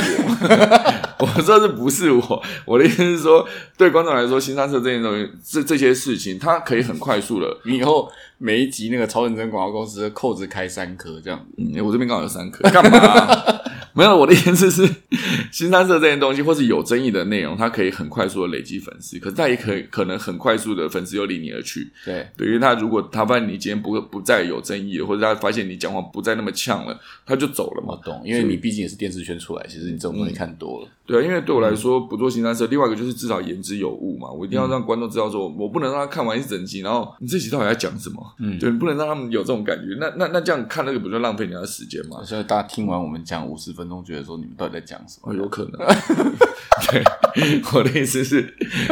[1.25, 2.43] 我说是不是我？
[2.65, 7.47] 我的意思是说，对观众来说，新三色这件东西，这这些事情，它可以很快速的。
[7.65, 12.99] 你以后每一集那个超认真广告公司的扣子开三颗这样子，嗯，我这边刚好有三颗，干嘛、
[13.95, 14.87] 没有，我的意思是，
[15.51, 21.91] 新三色这件东西，或是有争议的内容，它可以很快速的累积粉丝，可是它也可可能很快速的粉丝又离你而去。
[22.05, 28.01] 对，对，于他如果他发现你今天不不再有争议了，或者他发现你讲话不再那么呛了，他就走了嘛我。
[28.03, 30.87] 懂，因为你毕竟也是电视圈出来，其实你这种东西看多了。
[31.05, 34.31] 对啊，因为对我来说，不做新三色，另外一个就是至少言之有物嘛。
[34.31, 38.21] 我一定要让观众知道说，我不能让他看完一整集，然后你这集到底在讲什么？
[38.39, 39.97] 嗯对，你不能让他们有这种感觉。
[39.99, 42.23] 那那那这样看那个不就浪费人家的时间吗？
[42.23, 45.31] 所以大家听完我们讲五十分钟，觉得说你们到底在讲什么？
[45.31, 45.73] 哦，有可能。
[46.89, 47.03] 对，
[47.73, 48.41] 我的意思是，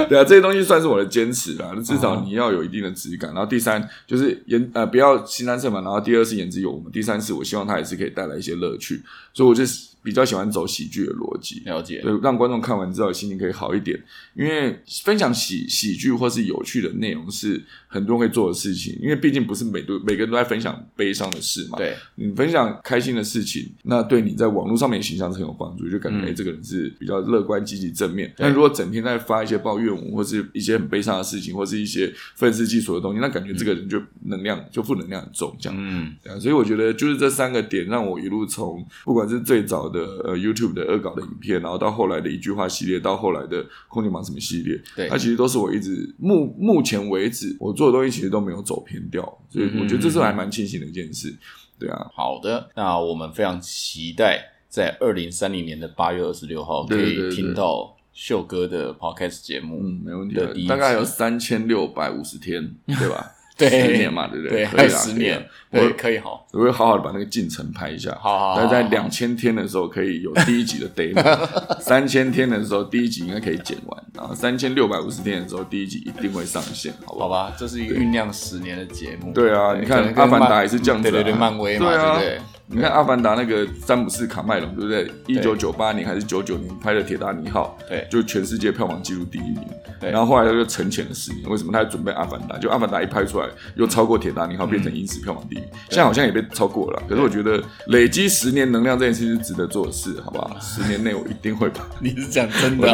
[0.07, 1.73] 对啊，这些东西算是我的坚持啦。
[1.83, 3.33] 至少你要有一定的质感。
[3.33, 5.81] 然后第三就是颜呃，不要新三色嘛。
[5.81, 9.01] 然后第二是颜值有我们，第三是我希望它也是可以带来一些乐趣。
[9.33, 11.61] 所以我就是比较喜欢走喜剧的逻辑。
[11.65, 14.01] 了解，对，让观众看完之后心情可以好一点。
[14.33, 21.77] 因为分享喜喜剧或是有趣的内容是很多人会做的事情，因为毕竟不是每都每个人都在分享悲伤的事嘛。
[21.77, 28.33] 对，你分享开心的事情，那对你在网络上面的形象是很有帮助，就感觉这个人是比较乐观、积极、正面。
[28.37, 35.77] 但如果整天在发一些抱怨文，或是一些很悲伤的事情，或是一些愤世嫉俗的东西，那感觉这个人就能量就负能量很重，这样。
[35.77, 51.33] 嗯，对啊，所以我觉得就是这三个点让我一路从不管是最早的呃 YouTube 的恶搞的影片，然后到后来的一句话系列，到后来的空姐忙什么系列，对它其实都是我一直目目前为止我做的东西其实都没有走偏掉，所以我觉得这是还蛮庆幸的一件事。
[51.79, 59.79] 对啊，好的，那我们非常期待在二零三零年的八月二十六号可以听到秀哥的 podcast 节目。
[59.81, 63.31] 嗯，没问题大概有集三千六百五十天，对吧？
[63.59, 68.17] 对十年嘛，对不对，可以啦还有十年，对，可以好，我我会好好的把那个进程拍一下。
[68.19, 71.47] 好好好但在好两千天的时候可以有第一集的 demo，
[71.79, 77.27] 三千天的时候第一集应该可以剪完，然后三千六百五十天的时候第一集一定会上线，好不好？
[77.27, 79.33] 好吧，这是一个酝酿十年的节目。
[79.33, 82.39] 对啊，你看《阿凡达》也是这样子、啊，对对对，漫威嘛，对不对？
[82.71, 85.11] 你看《阿凡达》那个詹姆斯卡麦隆，对不对？
[85.25, 89.61] 一九九八年还是九九年拍的《铁达尼号》，对就全世界票房纪录第一名。
[89.99, 91.73] 对然后后来他就沉潜了十年，为什么？
[91.73, 95.59] 他在准备《阿凡达》，就《阿凡达》一拍出来，又超过《铁达尼号》，变成影史票房第一。
[95.89, 100.55] 现在好像也被超过了，可是我觉得累积十年能量这件事是值得做的事，好不好？
[100.61, 102.87] 十年内我一定会把 你是讲真的。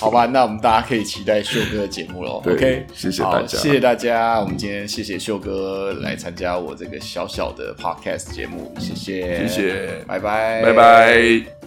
[0.00, 2.42] 好吧，那我们大家可以期待秀哥的节目喽。
[2.44, 4.40] OK，谢谢大家谢谢大家。
[4.40, 10.04] 我们今天谢谢秀哥来参加我这个小小的 podcast 节目，谢谢，谢谢。
[10.06, 11.63] 拜拜，拜拜。